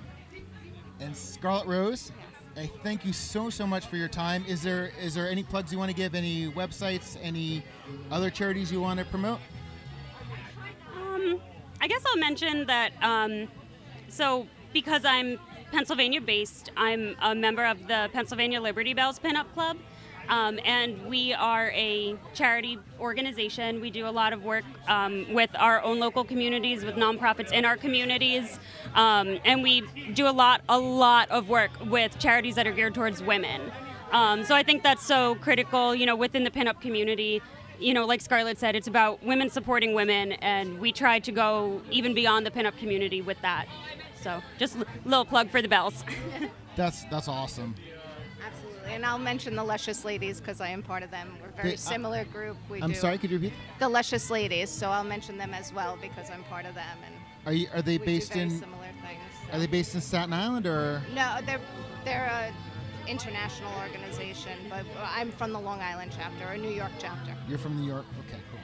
[0.98, 2.10] and Scarlet Rose.
[2.56, 4.42] I thank you so, so much for your time.
[4.48, 6.14] Is there, is there any plugs you want to give?
[6.14, 7.18] Any websites?
[7.22, 7.62] Any
[8.10, 9.40] other charities you want to promote?
[10.94, 11.38] Um,
[11.82, 12.92] I guess I'll mention that.
[13.02, 13.48] Um,
[14.08, 15.38] so, because I'm
[15.70, 19.76] Pennsylvania based, I'm a member of the Pennsylvania Liberty Bells Pinup Club.
[20.28, 23.80] Um, and we are a charity organization.
[23.80, 27.64] We do a lot of work um, with our own local communities, with nonprofits in
[27.64, 28.58] our communities,
[28.94, 29.82] um, and we
[30.14, 33.60] do a lot, a lot of work with charities that are geared towards women.
[34.12, 37.42] Um, so I think that's so critical, you know, within the pinup community.
[37.78, 41.82] You know, like Scarlett said, it's about women supporting women, and we try to go
[41.90, 43.66] even beyond the pinup community with that.
[44.22, 46.02] So, just a little plug for the bells.
[46.76, 47.74] That's that's awesome.
[48.86, 48.94] Absolutely.
[48.94, 51.36] And I'll mention the Luscious Ladies because I am part of them.
[51.42, 52.56] We're a very Hey, uh, similar group.
[52.70, 53.52] We I'm do sorry, could you repeat?
[53.78, 56.98] The Luscious Ladies, so I'll mention them as well because I'm part of them.
[57.04, 57.14] And
[57.46, 59.52] Are you are they we based do very in similar things.
[59.52, 61.60] Are they based in Staten Island or No, they're
[62.04, 67.34] they're a international organization, but I'm from the Long Island chapter, or New York chapter.
[67.48, 68.04] you're from New York?
[68.26, 68.60] Okay, cool.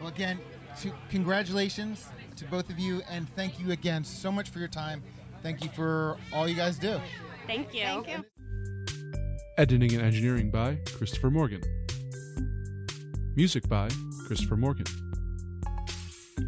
[0.00, 0.38] Well, again,
[0.80, 5.02] to, congratulations to both of you, and thank you again so much for your time.
[5.42, 6.98] Thank you for all you guys do.
[7.46, 7.82] Thank you.
[7.82, 8.24] Thank you.
[9.58, 11.62] Editing and engineering by Christopher Morgan.
[13.36, 13.88] Music by
[14.26, 14.84] Christopher Morgan.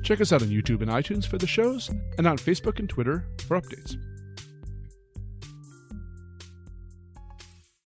[0.03, 3.25] Check us out on YouTube and iTunes for the shows, and on Facebook and Twitter
[3.47, 3.97] for updates.